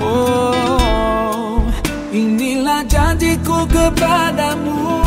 Oh 0.00 1.60
inilah 2.08 2.88
janjiku 2.88 3.68
kepadamu 3.68 5.04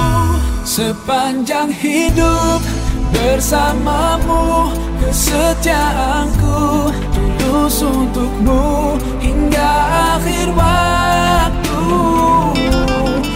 sepanjang 0.72 1.68
hidup 1.68 2.64
bersamamu 3.12 4.72
kesetiaanku 5.04 6.88
tulus 7.36 7.84
untukmu 7.84 8.96
hingga 9.20 9.72
akhir 10.16 10.48
waktu. 10.56 11.84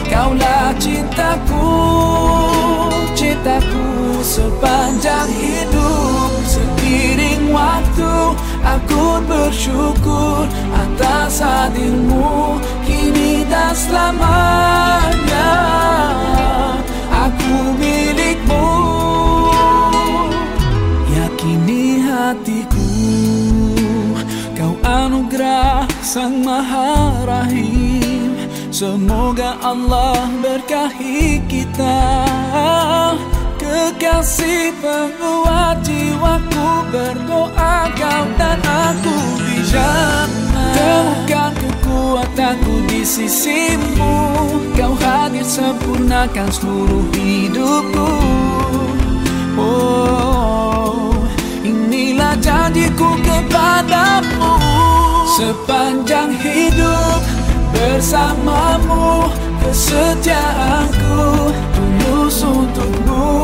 Kaulah 0.07 0.71
cintaku 0.79 1.75
cintaku 3.19 3.83
sepanjang 4.23 5.27
hidup. 5.35 6.31
Seiring 6.47 7.51
waktu 7.51 8.15
aku 8.63 9.19
bersyukur 9.27 10.47
atas 10.71 11.43
hadirmu 11.43 12.63
kini 12.87 13.43
dan 13.51 13.75
selamanya 13.75 15.51
milikmu. 17.79 18.67
Yakini 21.11 22.03
hatiku 22.03 22.89
kau 24.57 24.73
anugerah 24.83 25.87
sang 25.99 26.43
maha 26.43 27.23
rahim. 27.27 28.35
Semoga 28.71 29.55
Allah 29.63 30.27
berkahi 30.43 31.39
kita. 31.47 31.99
Kekasih 33.55 34.75
penguat 34.83 35.79
jiwaku 35.81 36.69
berdoa 36.91 37.89
kau 37.97 38.23
dan 38.37 38.59
aku 38.61 39.17
di 39.41 39.57
jannah 39.71 40.75
temukan 41.95 42.27
kekuatanku 42.35 42.75
di 42.91 43.01
sisimu. 43.07 44.15
Kau 44.75 44.93
hadir 44.99 45.47
sempurnakan 45.47 46.51
seluruh 46.51 47.07
hidupku. 47.15 48.11
Oh 49.55 51.15
inilah 51.63 52.35
janjiku 52.43 53.15
kepadamu. 53.23 54.59
Sepanjang 55.35 56.31
hidup 56.39 57.19
bersamamu 57.75 59.27
kesetiaanku 59.59 61.51
tulus 61.75 62.39
untukmu 62.39 63.34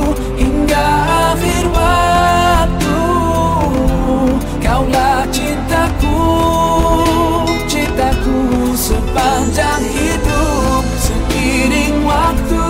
sepanjang 9.12 9.84
hidup. 9.92 10.84
Seiring 10.96 12.08
waktu 12.08 12.64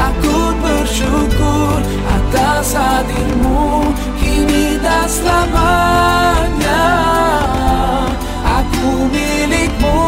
aku 0.00 0.36
bersyukur 0.64 1.76
atas 2.08 2.72
hadirmu. 2.72 3.92
Kini 4.16 4.80
dan 4.80 5.04
selamanya 5.04 6.84
aku 8.40 9.04
milikmu. 9.12 10.00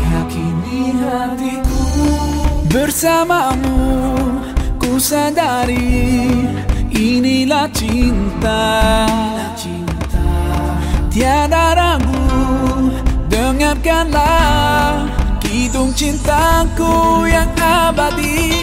Yakini 0.00 0.96
hatiku 1.04 1.84
bersamamu 2.72 4.16
ku 4.80 4.96
sadari 4.96 6.40
inilah 6.88 7.68
cinta. 7.76 8.64
Tiada 11.12 11.76
ragu 11.76 12.01
dengarkanlah 13.72 15.08
kidung 15.40 15.96
cintaku 15.96 17.24
yang 17.24 17.48
abadi. 17.56 18.60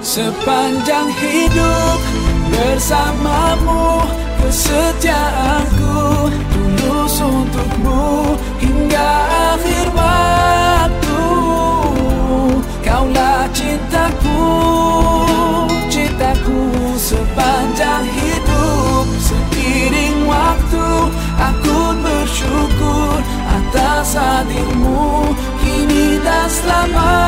Sepanjang 0.00 1.10
hidup 1.10 1.98
bersamamu 2.54 4.06
Kesetiaanku 4.44 6.30
untukmu 7.20 8.34
Hingga 8.58 9.10
akhir 9.54 9.86
waktu. 9.94 11.24
Kaulah 12.82 13.46
cintaku 13.54 14.42
Cintaku 15.86 16.60
sepanjang 16.98 18.06
hidup. 18.08 19.06
Seiring 19.20 20.26
waktu 20.26 20.86
Aku 21.38 21.78
bersyukur 22.02 23.18
Atas 23.46 24.18
hadirmu. 24.18 25.30
Kini 25.62 26.18
dan 26.22 26.46
selamanya 26.50 27.23